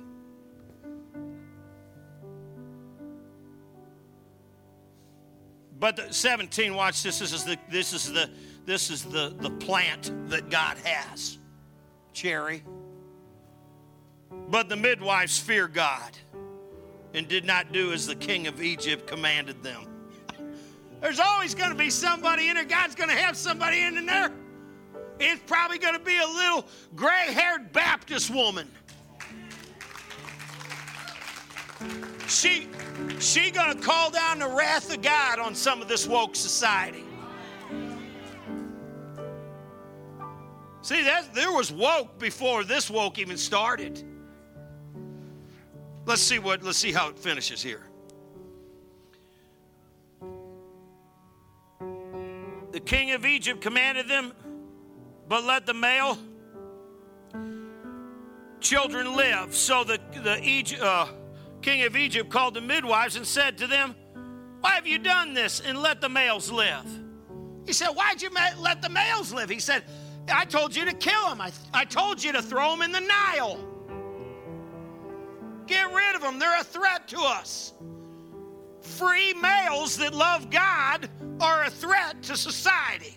But 5.79 5.97
the 5.97 6.13
17, 6.13 6.75
watch 6.75 7.03
this. 7.03 7.19
This 7.19 7.33
is 7.33 7.45
the 7.45 7.59
this 7.71 7.93
is 7.93 8.11
the 8.11 8.31
this 8.65 8.91
is 8.91 9.05
the, 9.05 9.35
the 9.39 9.51
plant 9.51 10.11
that 10.31 10.49
God 10.49 10.79
has. 10.79 11.39
Cherry. 12.13 12.65
But 14.49 14.69
the 14.69 14.77
midwives 14.77 15.39
fear 15.39 15.69
God 15.69 16.17
and 17.15 17.29
did 17.29 17.45
not 17.45 17.73
do 17.73 17.93
as 17.93 18.07
the 18.07 18.15
king 18.15 18.47
of 18.47 18.63
Egypt 18.63 19.07
commanded 19.07 19.63
them. 19.63 19.87
There's 21.01 21.21
always 21.21 21.55
going 21.55 21.71
to 21.71 21.77
be 21.77 21.91
somebody 21.91 22.49
in 22.49 22.55
there. 22.55 22.65
God's 22.65 22.95
going 22.95 23.11
to 23.11 23.17
have 23.17 23.37
somebody 23.37 23.83
in 23.83 24.07
there. 24.07 24.33
It's 25.19 25.41
probably 25.47 25.79
going 25.79 25.95
to 25.95 26.01
be 26.01 26.17
a 26.19 26.27
little 26.27 26.67
gray 26.95 27.33
haired 27.33 27.73
Baptist 27.73 28.31
woman. 28.31 28.71
She, 32.29 32.69
she 33.19 33.51
going 33.51 33.77
to 33.77 33.83
call 33.83 34.11
down 34.11 34.39
the 34.39 34.49
wrath 34.49 34.93
of 34.93 35.03
God 35.03 35.39
on 35.39 35.55
some 35.55 35.81
of 35.81 35.89
this 35.89 36.07
woke 36.07 36.35
society. 36.35 37.05
See, 40.83 41.03
that, 41.03 41.35
there 41.35 41.51
was 41.53 41.73
woke 41.73 42.19
before 42.19 42.63
this 42.63 42.89
woke 42.89 43.19
even 43.19 43.37
started. 43.37 44.05
Let's 46.05 46.23
see 46.23 46.39
what. 46.39 46.63
Let's 46.63 46.79
see 46.79 46.93
how 46.93 47.09
it 47.09 47.19
finishes 47.19 47.61
here. 47.61 47.83
The 52.71 52.81
king 52.81 53.11
of 53.11 53.27
Egypt 53.27 53.61
commanded 53.61 54.07
them, 54.07 54.33
but 55.29 55.45
let 55.45 55.67
the 55.67 55.75
male 55.75 56.19
children 58.61 59.15
live. 59.17 59.55
So 59.55 59.85
the 59.85 60.01
the 60.23 60.41
Egypt, 60.43 60.83
uh, 60.83 61.09
king 61.63 61.83
of 61.83 61.97
Egypt 61.97 62.31
called 62.31 62.55
the 62.55 62.61
midwives 62.61 63.17
and 63.17 63.27
said 63.27 63.59
to 63.59 63.67
them, 63.67 63.95
"Why 64.61 64.71
have 64.71 64.87
you 64.87 64.99
done 64.99 65.35
this 65.35 65.61
and 65.61 65.79
let 65.81 66.01
the 66.01 66.09
males 66.09 66.51
live?" 66.51 66.87
He 67.65 67.73
said, 67.73 67.89
"Why'd 67.89 68.23
you 68.23 68.31
let 68.61 68.83
the 68.83 68.89
males 68.89 69.33
live?" 69.33 69.49
He 69.49 69.59
said 69.59 69.85
I 70.33 70.45
told 70.45 70.75
you 70.75 70.85
to 70.85 70.93
kill 70.93 71.29
them. 71.29 71.41
I, 71.41 71.53
I 71.73 71.85
told 71.85 72.23
you 72.23 72.33
to 72.33 72.43
throw 72.43 72.71
them 72.71 72.83
in 72.83 72.93
the 72.93 73.01
Nile. 73.01 73.59
Get 75.67 75.93
rid 75.93 76.15
of 76.15 76.23
them. 76.23 76.39
They're 76.39 76.61
a 76.61 76.65
threat 76.65 77.09
to 77.09 77.19
us. 77.19 77.73
Free 78.81 79.35
males 79.35 79.97
that 79.99 80.15
love 80.15 80.51
God 80.51 81.09
are 81.41 81.65
a 81.65 81.71
threat 81.71 82.23
to 82.25 82.37
society. 82.37 83.15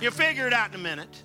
You'll 0.00 0.12
figure 0.12 0.46
it 0.46 0.52
out 0.52 0.68
in 0.70 0.74
a 0.74 0.78
minute. 0.78 1.22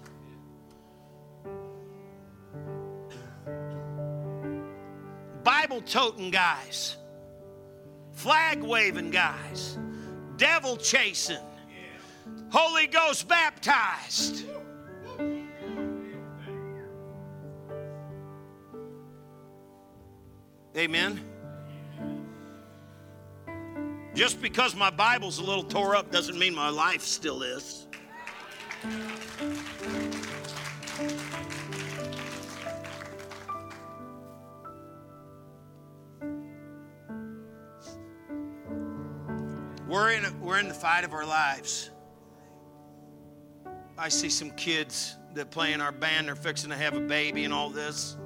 Bible 5.44 5.82
toting 5.82 6.32
guys, 6.32 6.98
flag 8.14 8.62
waving 8.62 9.12
guys 9.12 9.78
devil 10.42 10.76
chasing, 10.76 11.38
Holy 12.50 12.88
Ghost 12.88 13.28
baptized. 13.28 14.44
Amen. 20.76 21.22
Just 24.16 24.42
because 24.42 24.76
my 24.76 24.90
Bible's 24.90 25.38
a 25.38 25.44
little 25.44 25.64
tore 25.64 25.96
up 25.96 26.10
doesn't 26.10 26.40
mean 26.40 26.56
my 26.56 26.70
life 26.70 27.04
still 27.04 27.44
is. 27.44 27.86
We're 28.84 28.90
in, 40.14 40.42
we're 40.42 40.58
in 40.58 40.68
the 40.68 40.74
fight 40.74 41.04
of 41.04 41.14
our 41.14 41.26
lives. 41.26 41.92
I 44.00 44.10
see 44.10 44.30
some 44.30 44.50
kids 44.52 45.16
that 45.36 45.52
play 45.52 45.74
in 45.74 45.82
our 45.82 45.92
band, 45.92 46.28
they're 46.28 46.36
fixing 46.36 46.72
to 46.72 46.76
have 46.76 46.96
a 46.96 47.02
baby 47.02 47.44
and 47.44 47.54
all 47.54 47.70
this. 47.70 48.18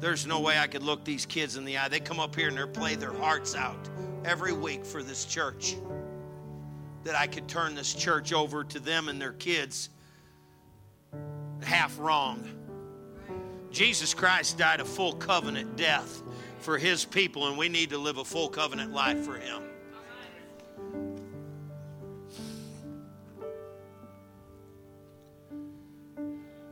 There's 0.00 0.26
no 0.26 0.40
way 0.40 0.58
I 0.58 0.66
could 0.66 0.82
look 0.82 1.02
these 1.02 1.24
kids 1.24 1.56
in 1.56 1.64
the 1.64 1.78
eye. 1.78 1.88
They 1.88 2.00
come 2.00 2.20
up 2.20 2.36
here 2.36 2.48
and 2.48 2.58
they 2.58 2.66
play 2.66 2.94
their 2.94 3.14
hearts 3.14 3.54
out 3.54 3.88
every 4.26 4.52
week 4.52 4.84
for 4.84 5.02
this 5.02 5.24
church. 5.24 5.76
That 7.04 7.14
I 7.16 7.26
could 7.26 7.48
turn 7.48 7.74
this 7.74 7.94
church 7.94 8.32
over 8.32 8.62
to 8.64 8.78
them 8.78 9.08
and 9.08 9.20
their 9.20 9.32
kids 9.32 9.90
half 11.62 11.98
wrong. 11.98 12.48
Jesus 13.70 14.14
Christ 14.14 14.58
died 14.58 14.80
a 14.80 14.84
full 14.84 15.14
covenant 15.14 15.76
death 15.76 16.22
for 16.60 16.78
his 16.78 17.04
people, 17.04 17.48
and 17.48 17.58
we 17.58 17.68
need 17.68 17.90
to 17.90 17.98
live 17.98 18.18
a 18.18 18.24
full 18.24 18.48
covenant 18.48 18.92
life 18.92 19.18
for 19.24 19.36
him. 19.36 19.62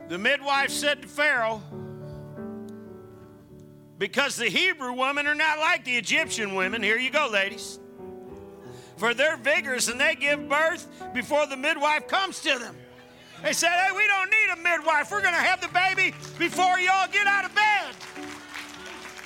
The 0.07 0.17
midwife 0.17 0.69
said 0.69 1.01
to 1.01 1.07
Pharaoh, 1.07 1.61
because 3.97 4.35
the 4.35 4.47
Hebrew 4.47 4.93
women 4.93 5.27
are 5.27 5.35
not 5.35 5.59
like 5.59 5.85
the 5.85 5.95
Egyptian 5.95 6.55
women. 6.55 6.81
Here 6.81 6.97
you 6.97 7.11
go, 7.11 7.29
ladies. 7.31 7.79
For 9.01 9.15
they're 9.15 9.35
vigorous 9.35 9.87
and 9.87 9.99
they 9.99 10.13
give 10.13 10.47
birth 10.47 10.87
before 11.11 11.47
the 11.47 11.57
midwife 11.57 12.07
comes 12.07 12.39
to 12.41 12.59
them. 12.59 12.75
They 13.41 13.51
said, 13.51 13.71
Hey, 13.71 13.89
we 13.97 14.05
don't 14.05 14.29
need 14.29 14.53
a 14.53 14.55
midwife. 14.57 15.09
We're 15.09 15.23
going 15.23 15.33
to 15.33 15.39
have 15.39 15.59
the 15.59 15.69
baby 15.69 16.15
before 16.37 16.79
y'all 16.79 17.07
get 17.11 17.25
out 17.25 17.43
of 17.43 17.55
bed. 17.55 17.95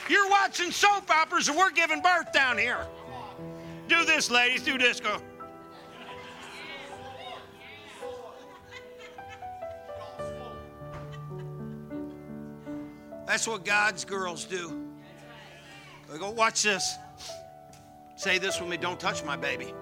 You're 0.08 0.30
watching 0.30 0.72
soap 0.72 1.12
operas 1.12 1.50
and 1.50 1.58
we're 1.58 1.72
giving 1.72 2.02
birth 2.02 2.32
down 2.32 2.58
here. 2.58 2.88
Do 3.90 4.06
this, 4.06 4.32
ladies. 4.32 4.64
Do 4.64 4.78
this. 4.78 5.02
Go. 5.02 5.18
That's 13.28 13.46
what 13.46 13.66
God's 13.66 14.06
girls 14.06 14.46
do. 14.46 14.86
They 16.10 16.18
go, 16.18 16.32
watch 16.32 16.64
this. 16.64 16.96
Say 18.16 18.38
this 18.38 18.60
with 18.60 18.70
me. 18.70 18.78
Don't 18.78 19.00
touch 19.00 19.24
my 19.24 19.36
baby. 19.36 19.74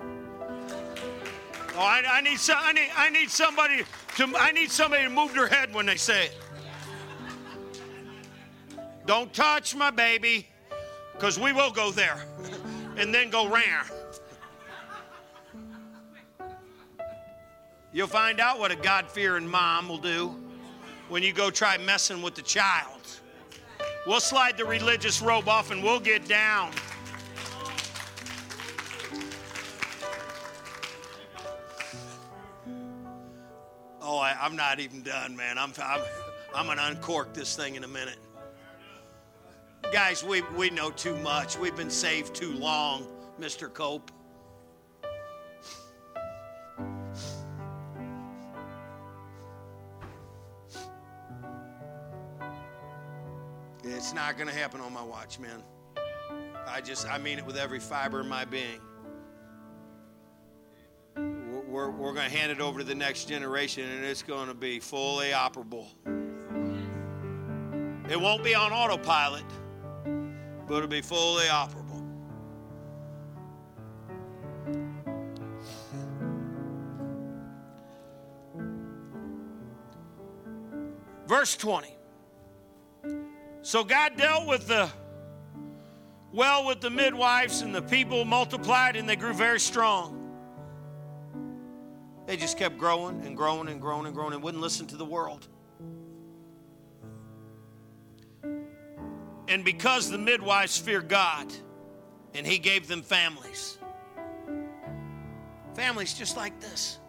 Oh, 1.75 1.79
I, 1.79 2.03
I 2.07 2.21
need 2.21 2.37
some, 2.37 2.57
I 2.59 2.71
need 2.73 2.89
I 2.95 3.09
need 3.09 3.29
somebody 3.29 3.83
to 4.17 4.33
I 4.37 4.51
need 4.51 4.69
somebody 4.71 5.03
to 5.03 5.09
move 5.09 5.33
their 5.33 5.47
head 5.47 5.73
when 5.73 5.85
they 5.85 5.95
say 5.95 6.25
it. 6.27 6.37
Don't 9.05 9.33
touch 9.33 9.75
my 9.75 9.91
baby, 9.91 10.47
because 11.13 11.39
we 11.39 11.51
will 11.51 11.71
go 11.71 11.91
there 11.91 12.25
and 12.95 13.13
then 13.13 13.29
go 13.29 13.47
rare. 13.49 13.83
You'll 17.91 18.07
find 18.07 18.39
out 18.39 18.59
what 18.59 18.71
a 18.71 18.75
God 18.75 19.09
fearing 19.09 19.47
mom 19.47 19.89
will 19.89 19.97
do 19.97 20.35
when 21.09 21.21
you 21.21 21.33
go 21.33 21.49
try 21.49 21.77
messing 21.77 22.21
with 22.21 22.33
the 22.33 22.41
child. 22.41 23.01
We'll 24.07 24.19
slide 24.19 24.57
the 24.57 24.65
religious 24.65 25.21
robe 25.21 25.47
off 25.47 25.71
and 25.71 25.83
we'll 25.83 25.99
get 25.99 26.27
down. 26.27 26.71
Oh, 34.05 34.17
I, 34.17 34.45
am 34.45 34.57
not 34.57 34.81
even 34.81 35.01
done, 35.01 35.33
man. 35.33 35.57
I'm, 35.57 35.71
I'm, 35.81 36.01
I'm 36.53 36.65
going 36.65 36.77
to 36.77 36.87
uncork 36.87 37.33
this 37.33 37.55
thing 37.55 37.75
in 37.75 37.85
a 37.85 37.87
minute. 37.87 38.17
Guys, 39.93 40.25
we, 40.25 40.41
we 40.57 40.69
know 40.69 40.91
too 40.91 41.15
much. 41.17 41.57
We've 41.57 41.75
been 41.75 41.89
saved 41.89 42.35
too 42.35 42.51
long, 42.51 43.07
Mr. 43.39 43.73
Cope. 43.73 44.11
It's 53.85 54.13
not 54.13 54.35
going 54.35 54.49
to 54.49 54.53
happen 54.53 54.81
on 54.81 54.91
my 54.91 55.03
watch, 55.03 55.39
man. 55.39 55.63
I 56.67 56.81
just, 56.81 57.07
I 57.07 57.17
mean 57.19 57.37
it 57.37 57.45
with 57.45 57.55
every 57.55 57.79
fiber 57.79 58.19
of 58.19 58.25
my 58.25 58.43
being 58.43 58.81
we're, 61.73 61.89
we're 61.89 62.13
going 62.13 62.29
to 62.29 62.37
hand 62.37 62.51
it 62.51 62.61
over 62.61 62.79
to 62.79 62.85
the 62.85 62.93
next 62.93 63.27
generation 63.27 63.89
and 63.89 64.05
it's 64.05 64.21
going 64.21 64.47
to 64.47 64.53
be 64.53 64.79
fully 64.79 65.29
operable. 65.29 65.87
It 68.07 68.19
won't 68.19 68.43
be 68.43 68.53
on 68.53 68.71
autopilot, 68.71 69.43
but 70.67 70.75
it'll 70.75 70.87
be 70.87 71.01
fully 71.01 71.45
operable. 71.45 71.81
Verse 81.27 81.55
20. 81.55 81.87
So 83.63 83.83
God 83.83 84.15
dealt 84.15 84.47
with 84.47 84.67
the 84.67 84.91
well 86.31 86.67
with 86.67 86.81
the 86.81 86.89
midwives, 86.89 87.61
and 87.61 87.73
the 87.73 87.81
people 87.81 88.25
multiplied 88.25 88.95
and 88.95 89.09
they 89.09 89.15
grew 89.15 89.33
very 89.33 89.59
strong. 89.59 90.22
They 92.25 92.37
just 92.37 92.57
kept 92.57 92.77
growing 92.77 93.25
and 93.25 93.35
growing 93.35 93.67
and 93.67 93.81
growing 93.81 94.05
and 94.05 94.15
growing 94.15 94.33
and 94.33 94.41
wouldn't 94.41 94.61
listen 94.61 94.87
to 94.87 94.97
the 94.97 95.05
world. 95.05 95.47
And 99.47 99.65
because 99.65 100.09
the 100.09 100.17
midwives 100.17 100.77
feared 100.77 101.09
God 101.09 101.53
and 102.33 102.47
He 102.47 102.57
gave 102.57 102.87
them 102.87 103.01
families, 103.01 103.77
families 105.75 106.13
just 106.13 106.37
like 106.37 106.59
this 106.59 106.99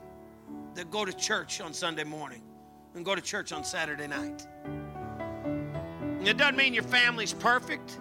that 0.75 0.91
go 0.91 1.05
to 1.05 1.13
church 1.13 1.61
on 1.61 1.73
Sunday 1.73 2.05
morning 2.05 2.43
and 2.95 3.05
go 3.05 3.15
to 3.15 3.21
church 3.21 3.53
on 3.53 3.65
Saturday 3.65 4.07
night. 4.07 4.47
It 6.25 6.37
doesn't 6.37 6.57
mean 6.57 6.75
your 6.75 6.85
family's 6.85 7.33
perfect, 7.33 7.99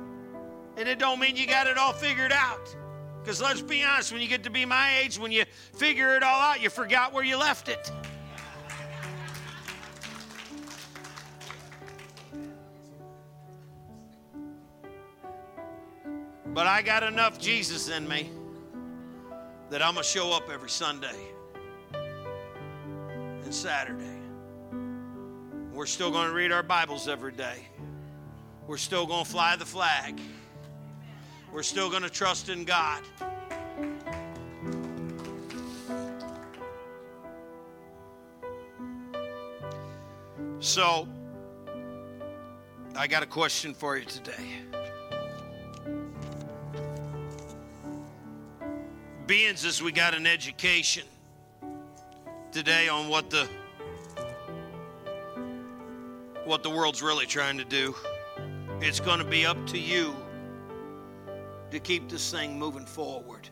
and 0.78 0.88
it 0.88 0.98
don't 0.98 1.20
mean 1.20 1.36
you 1.36 1.46
got 1.46 1.68
it 1.68 1.78
all 1.78 1.94
figured 1.94 2.32
out. 2.32 2.76
Because 3.24 3.42
let's 3.42 3.62
be 3.62 3.82
honest, 3.84 4.12
when 4.12 4.22
you 4.22 4.28
get 4.28 4.44
to 4.44 4.50
be 4.50 4.66
my 4.66 5.00
age, 5.00 5.18
when 5.18 5.32
you 5.32 5.46
figure 5.76 6.18
it 6.18 6.24
all 6.24 6.42
out, 6.42 6.62
you 6.62 6.70
forgot 6.70 7.14
where 7.14 7.24
you 7.24 7.38
left 7.38 7.70
it. 7.70 7.90
But 16.54 16.68
I 16.68 16.82
got 16.82 17.04
enough 17.04 17.40
Jesus 17.40 17.90
in 17.90 18.06
me 18.08 18.30
that 19.70 19.82
I'm 19.82 19.94
going 19.94 20.04
to 20.04 20.10
show 20.10 20.34
up 20.34 20.50
every 20.52 20.70
Sunday 20.70 21.16
and 21.94 23.54
Saturday. 23.54 24.20
We're 25.72 25.86
still 25.86 26.12
going 26.12 26.28
to 26.28 26.34
read 26.34 26.52
our 26.52 26.62
Bibles 26.62 27.08
every 27.08 27.32
day. 27.32 27.68
We're 28.68 28.78
still 28.78 29.08
going 29.08 29.24
to 29.24 29.32
fly 29.32 29.56
the 29.56 29.66
flag. 29.66 30.20
We're 31.54 31.62
still 31.62 31.88
going 31.88 32.02
to 32.02 32.10
trust 32.10 32.50
in 32.50 32.64
God. 32.66 33.04
So, 40.60 41.08
I 42.96 43.06
got 43.06 43.22
a 43.22 43.28
question 43.28 43.76
for 43.76 43.98
you 43.98 44.06
today. 44.06 44.34
Being 49.28 49.50
as 49.52 49.80
we 49.80 49.92
got 49.92 50.16
an 50.16 50.26
education 50.26 51.04
today 52.52 52.90
on 52.90 53.10
what 53.10 53.30
the 53.30 53.48
what 56.46 56.64
the 56.64 56.70
world's 56.72 57.04
really 57.04 57.28
trying 57.28 57.60
to 57.60 57.64
do, 57.64 57.94
it's 58.82 59.00
going 59.00 59.20
to 59.20 59.26
be 59.26 59.46
up 59.46 59.68
to 59.68 59.78
you 59.78 60.16
to 61.74 61.80
keep 61.80 62.08
this 62.08 62.32
thing 62.32 62.58
moving 62.58 62.86
forward. 62.86 63.50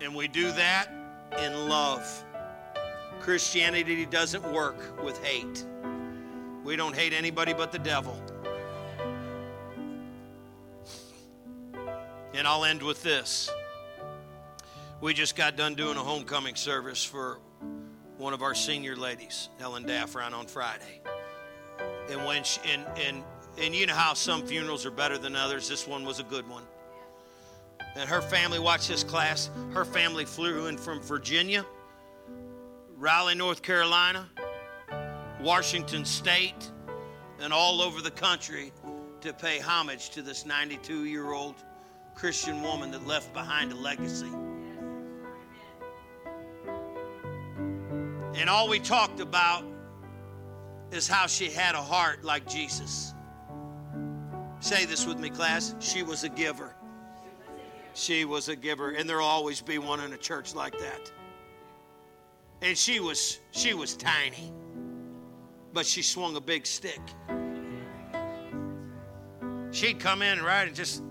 And 0.00 0.14
we 0.14 0.28
do 0.28 0.52
that 0.52 0.88
in 1.38 1.68
love. 1.68 2.24
Christianity 3.20 4.04
doesn't 4.04 4.52
work 4.52 5.02
with 5.02 5.22
hate. 5.24 5.64
We 6.64 6.76
don't 6.76 6.94
hate 6.94 7.14
anybody 7.14 7.54
but 7.54 7.72
the 7.72 7.78
devil. 7.78 8.20
And 12.34 12.46
I'll 12.46 12.64
end 12.66 12.82
with 12.82 13.02
this. 13.02 13.50
We 15.00 15.14
just 15.14 15.34
got 15.34 15.56
done 15.56 15.74
doing 15.74 15.96
a 15.96 16.02
homecoming 16.02 16.56
service 16.56 17.02
for 17.02 17.38
one 18.18 18.34
of 18.34 18.42
our 18.42 18.54
senior 18.54 18.96
ladies, 18.96 19.48
Helen 19.58 19.84
Daffron, 19.84 20.32
on 20.32 20.46
Friday. 20.46 21.00
And 22.08 22.24
when 22.24 22.44
she, 22.44 22.60
and 22.70 22.86
and 22.98 23.22
and 23.60 23.74
you 23.74 23.86
know 23.86 23.94
how 23.94 24.14
some 24.14 24.46
funerals 24.46 24.86
are 24.86 24.90
better 24.90 25.18
than 25.18 25.34
others. 25.36 25.68
This 25.68 25.86
one 25.86 26.04
was 26.04 26.20
a 26.20 26.24
good 26.24 26.48
one. 26.48 26.64
And 27.96 28.08
her 28.08 28.22
family 28.22 28.58
watched 28.58 28.88
this 28.88 29.02
class. 29.02 29.50
Her 29.72 29.84
family 29.84 30.24
flew 30.24 30.66
in 30.66 30.78
from 30.78 31.00
Virginia, 31.00 31.66
Raleigh, 32.96 33.34
North 33.34 33.62
Carolina, 33.62 34.28
Washington 35.40 36.04
State, 36.04 36.70
and 37.40 37.52
all 37.52 37.82
over 37.82 38.00
the 38.00 38.10
country 38.10 38.72
to 39.20 39.32
pay 39.32 39.58
homage 39.58 40.10
to 40.10 40.22
this 40.22 40.46
92 40.46 41.04
year 41.04 41.32
old 41.32 41.56
Christian 42.14 42.62
woman 42.62 42.90
that 42.92 43.06
left 43.06 43.32
behind 43.32 43.72
a 43.72 43.76
legacy. 43.76 44.30
And 48.34 48.48
all 48.48 48.68
we 48.68 48.78
talked 48.78 49.20
about 49.20 49.64
is 50.90 51.06
how 51.06 51.26
she 51.26 51.50
had 51.50 51.74
a 51.74 51.82
heart 51.82 52.24
like 52.24 52.46
Jesus. 52.46 53.14
Say 54.60 54.84
this 54.84 55.06
with 55.06 55.18
me, 55.18 55.30
class. 55.30 55.74
She 55.78 56.02
was 56.02 56.24
a 56.24 56.28
giver. 56.28 56.74
She 57.94 58.24
was 58.24 58.48
a 58.48 58.56
giver, 58.56 58.90
and 58.90 59.08
there'll 59.08 59.26
always 59.26 59.60
be 59.60 59.78
one 59.78 60.00
in 60.00 60.12
a 60.12 60.16
church 60.16 60.54
like 60.54 60.78
that. 60.78 61.12
And 62.62 62.76
she 62.76 63.00
was 63.00 63.38
she 63.52 63.74
was 63.74 63.96
tiny, 63.96 64.52
but 65.72 65.86
she 65.86 66.02
swung 66.02 66.36
a 66.36 66.40
big 66.40 66.66
stick. 66.66 67.00
She'd 69.70 70.00
come 70.00 70.22
in 70.22 70.42
right 70.42 70.66
and 70.66 70.74
just 70.74 71.02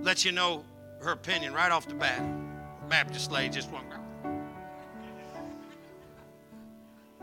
let 0.00 0.24
you 0.24 0.32
know 0.32 0.64
her 1.00 1.12
opinion 1.12 1.52
right 1.52 1.72
off 1.72 1.88
the 1.88 1.94
bat. 1.94 2.22
Baptist 2.88 3.32
lady 3.32 3.48
just 3.48 3.70
went. 3.72 3.86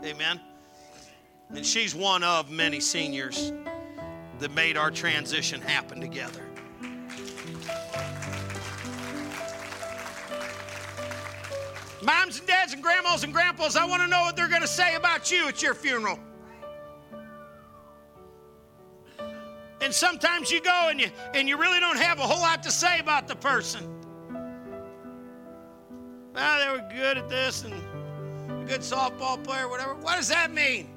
Amen. 0.04 0.40
And 1.54 1.66
she's 1.66 1.94
one 1.94 2.22
of 2.22 2.50
many 2.50 2.80
seniors 2.80 3.52
that 4.38 4.52
made 4.52 4.76
our 4.76 4.90
transition 4.90 5.60
happen 5.60 6.00
together. 6.00 6.46
Moms 12.02 12.38
and 12.38 12.46
dads 12.46 12.72
and 12.72 12.82
grandmas 12.82 13.24
and 13.24 13.32
grandpas, 13.32 13.76
I 13.76 13.84
want 13.84 14.02
to 14.02 14.08
know 14.08 14.22
what 14.22 14.34
they're 14.34 14.48
going 14.48 14.62
to 14.62 14.68
say 14.68 14.94
about 14.94 15.30
you 15.30 15.48
at 15.48 15.62
your 15.62 15.74
funeral. 15.74 16.18
And 19.82 19.94
sometimes 19.94 20.50
you 20.50 20.60
go 20.60 20.88
and 20.90 21.00
you 21.00 21.10
and 21.34 21.48
you 21.48 21.58
really 21.58 21.80
don't 21.80 21.98
have 21.98 22.18
a 22.18 22.22
whole 22.22 22.40
lot 22.40 22.62
to 22.62 22.70
say 22.70 23.00
about 23.00 23.28
the 23.28 23.34
person. 23.36 23.86
Well, 26.34 26.58
they 26.64 26.82
were 26.82 26.88
good 26.94 27.18
at 27.18 27.28
this 27.28 27.64
and 27.64 27.74
a 27.74 28.64
good 28.66 28.80
softball 28.80 29.42
player, 29.42 29.68
whatever. 29.68 29.94
What 29.94 30.16
does 30.16 30.28
that 30.28 30.52
mean? 30.52 30.88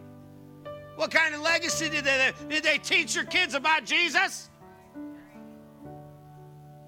What 0.95 1.11
kind 1.11 1.33
of 1.33 1.41
legacy 1.41 1.89
did 1.89 2.05
they 2.05 2.31
did 2.49 2.63
they 2.63 2.77
teach 2.77 3.15
your 3.15 3.25
kids 3.25 3.55
about 3.55 3.85
Jesus? 3.85 4.49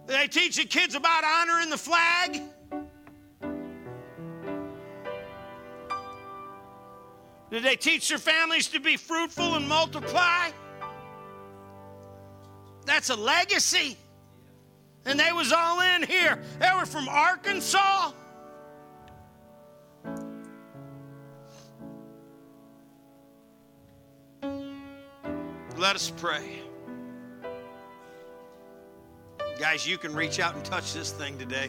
Did 0.07 0.19
they 0.19 0.27
teach 0.27 0.57
your 0.57 0.67
kids 0.67 0.93
about 0.93 1.23
honoring 1.23 1.69
the 1.69 1.77
flag? 1.77 2.41
Did 7.49 7.63
they 7.63 7.75
teach 7.75 8.09
their 8.09 8.17
families 8.17 8.67
to 8.69 8.79
be 8.79 8.97
fruitful 8.97 9.55
and 9.55 9.67
multiply? 9.67 10.49
That's 12.85 13.09
a 13.09 13.15
legacy. 13.15 13.97
And 15.05 15.19
they 15.19 15.31
was 15.31 15.51
all 15.51 15.81
in 15.81 16.03
here. 16.03 16.41
They 16.59 16.69
were 16.75 16.85
from 16.85 17.07
Arkansas. 17.07 18.11
Let 25.77 25.97
us 25.97 26.09
pray. 26.09 26.61
Guys, 29.59 29.85
you 29.85 29.97
can 29.97 30.15
reach 30.15 30.39
out 30.39 30.55
and 30.55 30.63
touch 30.63 30.93
this 30.93 31.11
thing 31.11 31.37
today. 31.37 31.67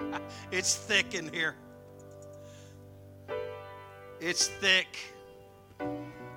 it's 0.52 0.76
thick 0.76 1.14
in 1.14 1.32
here. 1.32 1.56
It's 4.20 4.46
thick. 4.46 4.86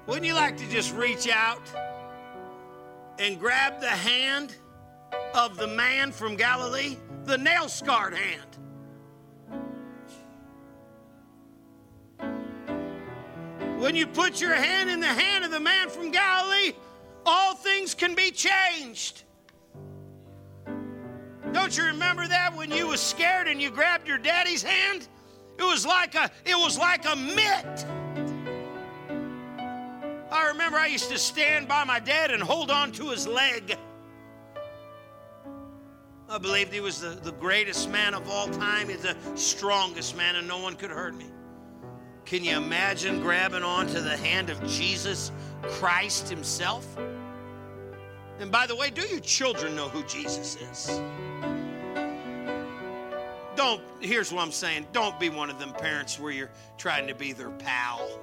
Wouldn't 0.07 0.25
you 0.25 0.33
like 0.33 0.57
to 0.57 0.67
just 0.69 0.95
reach 0.95 1.29
out 1.29 1.61
and 3.19 3.39
grab 3.39 3.79
the 3.81 3.87
hand 3.87 4.55
of 5.35 5.57
the 5.57 5.67
man 5.67 6.11
from 6.11 6.35
Galilee? 6.35 6.97
The 7.25 7.37
nail 7.37 7.69
scarred 7.69 8.15
hand. 8.15 8.57
When 13.79 13.95
you 13.95 14.07
put 14.07 14.41
your 14.41 14.55
hand 14.55 14.89
in 14.89 14.99
the 14.99 15.05
hand 15.05 15.45
of 15.45 15.51
the 15.51 15.59
man 15.59 15.89
from 15.89 16.09
Galilee, 16.09 16.73
all 17.25 17.55
things 17.55 17.93
can 17.93 18.15
be 18.15 18.31
changed. 18.31 19.23
Don't 21.51 21.77
you 21.77 21.83
remember 21.85 22.27
that 22.27 22.55
when 22.55 22.71
you 22.71 22.87
was 22.87 23.01
scared 23.01 23.47
and 23.47 23.61
you 23.61 23.69
grabbed 23.69 24.07
your 24.07 24.17
daddy's 24.17 24.63
hand? 24.63 25.07
It 25.57 25.63
was 25.63 25.85
like 25.85 26.15
a 26.15 26.31
it 26.45 26.55
was 26.55 26.77
like 26.77 27.05
a 27.05 27.15
mitt. 27.15 27.85
I 30.31 30.47
remember 30.47 30.77
I 30.77 30.87
used 30.87 31.09
to 31.09 31.17
stand 31.17 31.67
by 31.67 31.83
my 31.83 31.99
dad 31.99 32.31
and 32.31 32.41
hold 32.41 32.71
on 32.71 32.93
to 32.93 33.09
his 33.09 33.27
leg. 33.27 33.77
I 36.29 36.37
believed 36.37 36.71
he 36.73 36.79
was 36.79 37.01
the, 37.01 37.09
the 37.09 37.33
greatest 37.33 37.89
man 37.89 38.13
of 38.13 38.29
all 38.29 38.47
time. 38.47 38.87
He's 38.87 39.01
the 39.01 39.17
strongest 39.35 40.15
man, 40.15 40.37
and 40.37 40.47
no 40.47 40.59
one 40.59 40.75
could 40.75 40.89
hurt 40.89 41.13
me. 41.13 41.25
Can 42.25 42.43
you 42.43 42.55
imagine 42.55 43.19
grabbing 43.19 43.63
onto 43.63 43.99
the 43.99 44.15
hand 44.15 44.49
of 44.49 44.65
Jesus 44.65 45.31
Christ 45.63 46.29
Himself? 46.29 46.85
And 48.39 48.51
by 48.51 48.65
the 48.65 48.75
way, 48.75 48.89
do 48.89 49.01
your 49.01 49.19
children 49.19 49.75
know 49.75 49.89
who 49.89 50.03
Jesus 50.03 50.55
is? 50.55 51.01
Don't, 53.55 53.81
here's 53.99 54.31
what 54.31 54.41
I'm 54.41 54.51
saying 54.51 54.87
don't 54.93 55.19
be 55.19 55.29
one 55.29 55.49
of 55.49 55.59
them 55.59 55.73
parents 55.73 56.19
where 56.19 56.31
you're 56.31 56.51
trying 56.77 57.07
to 57.07 57.13
be 57.13 57.33
their 57.33 57.51
pal. 57.51 58.19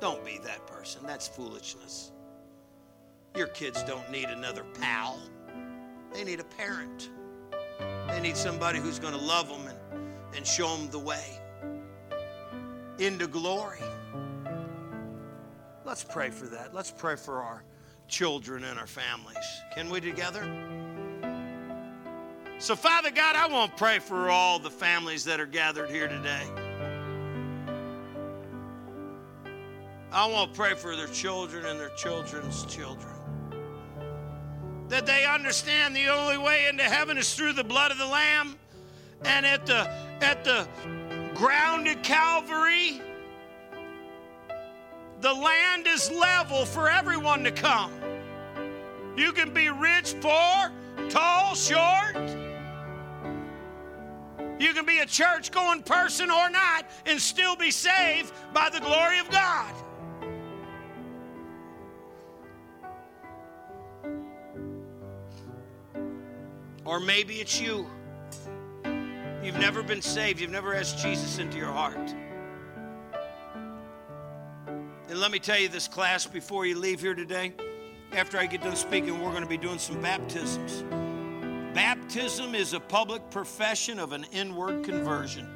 Don't 0.00 0.24
be 0.24 0.38
that 0.44 0.66
person. 0.66 1.02
That's 1.04 1.26
foolishness. 1.26 2.12
Your 3.34 3.48
kids 3.48 3.82
don't 3.82 4.08
need 4.10 4.26
another 4.26 4.64
pal, 4.80 5.18
they 6.12 6.24
need 6.24 6.40
a 6.40 6.44
parent. 6.44 7.10
They 8.08 8.20
need 8.20 8.36
somebody 8.36 8.80
who's 8.80 8.98
going 8.98 9.14
to 9.14 9.20
love 9.20 9.48
them 9.48 9.66
and, 9.68 10.36
and 10.36 10.46
show 10.46 10.74
them 10.76 10.90
the 10.90 10.98
way 10.98 11.38
into 12.98 13.26
glory. 13.26 13.80
Let's 15.84 16.04
pray 16.04 16.30
for 16.30 16.46
that. 16.46 16.74
Let's 16.74 16.90
pray 16.90 17.16
for 17.16 17.42
our 17.42 17.64
children 18.08 18.64
and 18.64 18.78
our 18.78 18.86
families. 18.86 19.36
Can 19.74 19.88
we 19.90 20.00
together? 20.00 20.42
So, 22.58 22.74
Father 22.74 23.10
God, 23.10 23.36
I 23.36 23.46
want 23.46 23.72
to 23.72 23.76
pray 23.78 23.98
for 24.00 24.30
all 24.30 24.58
the 24.58 24.70
families 24.70 25.24
that 25.24 25.38
are 25.38 25.46
gathered 25.46 25.90
here 25.90 26.08
today. 26.08 26.42
I 30.10 30.26
want 30.26 30.52
to 30.52 30.56
pray 30.58 30.74
for 30.74 30.96
their 30.96 31.06
children 31.06 31.66
and 31.66 31.78
their 31.78 31.90
children's 31.90 32.64
children. 32.64 33.14
That 34.88 35.06
they 35.06 35.24
understand 35.26 35.94
the 35.94 36.08
only 36.08 36.38
way 36.38 36.66
into 36.66 36.82
heaven 36.82 37.18
is 37.18 37.34
through 37.34 37.52
the 37.52 37.64
blood 37.64 37.92
of 37.92 37.98
the 37.98 38.06
Lamb. 38.06 38.56
And 39.24 39.44
at 39.44 39.66
the, 39.66 39.88
at 40.20 40.44
the 40.44 40.66
ground 41.38 41.86
at 41.86 42.02
Calvary, 42.02 43.00
the 45.20 45.32
land 45.32 45.86
is 45.86 46.10
level 46.10 46.66
for 46.66 46.90
everyone 46.90 47.44
to 47.44 47.52
come. 47.52 47.92
You 49.16 49.32
can 49.32 49.54
be 49.54 49.68
rich, 49.68 50.16
poor, 50.20 50.72
tall, 51.08 51.54
short. 51.54 52.16
You 54.58 54.74
can 54.74 54.84
be 54.84 54.98
a 54.98 55.06
church 55.06 55.52
going 55.52 55.82
person 55.82 56.28
or 56.28 56.50
not 56.50 56.84
and 57.06 57.20
still 57.20 57.54
be 57.54 57.70
saved 57.70 58.32
by 58.52 58.68
the 58.70 58.80
glory 58.80 59.20
of 59.20 59.30
God. 59.30 59.74
Or 66.84 66.98
maybe 66.98 67.34
it's 67.34 67.60
you. 67.60 67.86
You've 69.48 69.60
never 69.60 69.82
been 69.82 70.02
saved, 70.02 70.40
you've 70.40 70.50
never 70.50 70.74
asked 70.74 70.98
Jesus 70.98 71.38
into 71.38 71.56
your 71.56 71.72
heart. 71.72 72.14
And 75.08 75.18
let 75.18 75.30
me 75.30 75.38
tell 75.38 75.58
you 75.58 75.68
this 75.68 75.88
class 75.88 76.26
before 76.26 76.66
you 76.66 76.78
leave 76.78 77.00
here 77.00 77.14
today. 77.14 77.54
After 78.12 78.36
I 78.36 78.44
get 78.44 78.60
done 78.60 78.76
speaking, 78.76 79.24
we're 79.24 79.30
going 79.30 79.42
to 79.42 79.48
be 79.48 79.56
doing 79.56 79.78
some 79.78 80.02
baptisms. 80.02 80.84
Baptism 81.72 82.54
is 82.54 82.74
a 82.74 82.80
public 82.80 83.30
profession 83.30 83.98
of 83.98 84.12
an 84.12 84.26
inward 84.32 84.84
conversion. 84.84 85.48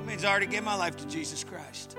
It 0.00 0.04
means 0.04 0.24
I 0.24 0.30
already 0.30 0.46
gave 0.46 0.64
my 0.64 0.74
life 0.74 0.96
to 0.96 1.06
Jesus 1.06 1.44
Christ. 1.44 1.96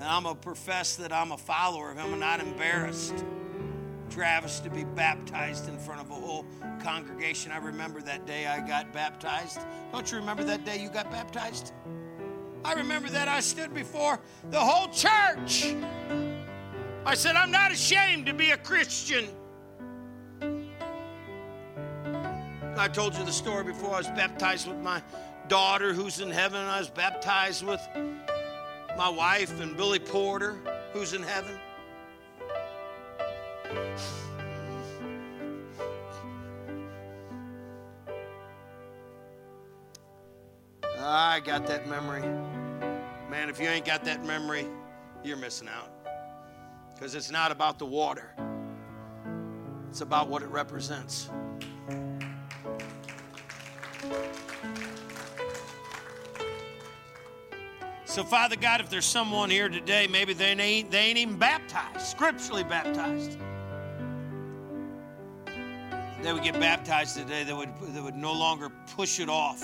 And 0.00 0.08
I'm 0.08 0.24
going 0.24 0.34
to 0.34 0.40
profess 0.40 0.96
that 0.96 1.12
I'm 1.12 1.30
a 1.30 1.38
follower 1.38 1.92
of 1.92 1.96
Him 1.96 2.10
and 2.10 2.18
not 2.18 2.40
embarrassed. 2.40 3.24
Travis 4.12 4.60
to 4.60 4.68
be 4.68 4.84
baptized 4.84 5.68
in 5.68 5.78
front 5.78 6.02
of 6.02 6.10
a 6.10 6.14
whole 6.14 6.44
congregation. 6.82 7.50
I 7.50 7.56
remember 7.56 8.02
that 8.02 8.26
day 8.26 8.46
I 8.46 8.60
got 8.60 8.92
baptized. 8.92 9.60
Don't 9.90 10.10
you 10.12 10.18
remember 10.18 10.44
that 10.44 10.66
day 10.66 10.82
you 10.82 10.90
got 10.90 11.10
baptized? 11.10 11.72
I 12.62 12.74
remember 12.74 13.08
that 13.08 13.26
I 13.26 13.40
stood 13.40 13.72
before 13.72 14.20
the 14.50 14.60
whole 14.60 14.88
church. 14.88 15.74
I 17.06 17.14
said, 17.14 17.36
I'm 17.36 17.50
not 17.50 17.72
ashamed 17.72 18.26
to 18.26 18.34
be 18.34 18.50
a 18.50 18.58
Christian. 18.58 19.28
I 22.76 22.88
told 22.88 23.16
you 23.16 23.24
the 23.24 23.32
story 23.32 23.64
before. 23.64 23.94
I 23.94 23.98
was 23.98 24.08
baptized 24.08 24.68
with 24.68 24.78
my 24.78 25.02
daughter 25.48 25.94
who's 25.94 26.20
in 26.20 26.30
heaven, 26.30 26.60
I 26.60 26.78
was 26.78 26.90
baptized 26.90 27.64
with 27.64 27.80
my 28.96 29.08
wife 29.08 29.58
and 29.60 29.74
Billy 29.74 29.98
Porter 29.98 30.58
who's 30.92 31.14
in 31.14 31.22
heaven. 31.22 31.58
I 41.04 41.40
got 41.40 41.66
that 41.66 41.88
memory. 41.88 42.20
Man, 43.30 43.48
if 43.48 43.58
you 43.58 43.66
ain't 43.66 43.84
got 43.84 44.04
that 44.04 44.24
memory, 44.24 44.66
you're 45.24 45.36
missing 45.36 45.68
out. 45.68 45.90
Because 46.94 47.14
it's 47.14 47.30
not 47.30 47.50
about 47.50 47.78
the 47.78 47.86
water, 47.86 48.34
it's 49.88 50.02
about 50.02 50.28
what 50.28 50.42
it 50.42 50.48
represents. 50.48 51.30
So, 58.04 58.22
Father 58.24 58.56
God, 58.56 58.82
if 58.82 58.90
there's 58.90 59.06
someone 59.06 59.48
here 59.48 59.70
today, 59.70 60.06
maybe 60.06 60.34
they 60.34 60.50
ain't, 60.52 60.90
they 60.90 60.98
ain't 60.98 61.18
even 61.18 61.38
baptized, 61.38 62.06
scripturally 62.06 62.62
baptized, 62.62 63.38
they 66.22 66.32
would 66.32 66.42
get 66.42 66.54
baptized 66.54 67.16
today, 67.16 67.42
they 67.42 67.52
would, 67.52 67.68
they 67.88 68.00
would 68.00 68.14
no 68.14 68.32
longer 68.32 68.70
push 68.94 69.18
it 69.18 69.28
off. 69.28 69.62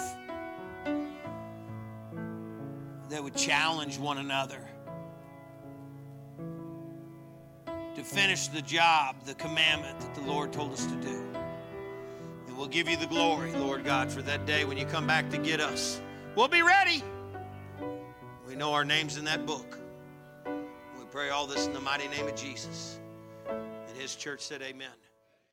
They 3.09 3.21
would 3.21 3.37
challenge 3.37 3.99
one 3.99 4.19
another 4.19 4.61
to 7.95 8.05
finish 8.05 8.49
the 8.49 8.63
job, 8.63 9.17
the 9.25 9.35
commandment 9.35 9.99
that 10.01 10.15
the 10.15 10.21
Lord 10.21 10.53
told 10.53 10.73
us 10.73 10.85
to 10.87 10.95
do. 10.97 11.25
And 12.47 12.57
we'll 12.57 12.69
give 12.69 12.89
you 12.89 12.97
the 12.97 13.07
glory, 13.07 13.53
Lord 13.53 13.85
God, 13.85 14.11
for 14.11 14.23
that 14.23 14.47
day 14.47 14.65
when 14.65 14.77
you 14.77 14.85
come 14.85 15.07
back 15.07 15.31
to 15.31 15.39
get 15.39 15.61
us. 15.61 16.01
We'll 16.35 16.49
be 16.49 16.63
ready. 16.63 17.03
We 18.47 18.55
know 18.55 18.73
our 18.73 18.85
name's 18.85 19.17
in 19.17 19.25
that 19.25 19.47
book. 19.47 19.79
We 20.47 21.05
pray 21.11 21.31
all 21.31 21.47
this 21.47 21.67
in 21.67 21.73
the 21.73 21.81
mighty 21.81 22.09
name 22.09 22.27
of 22.27 22.37
Jesus. 22.37 23.01
And 23.49 23.97
his 23.97 24.15
church 24.15 24.41
said, 24.41 24.63
Amen. 24.63 24.89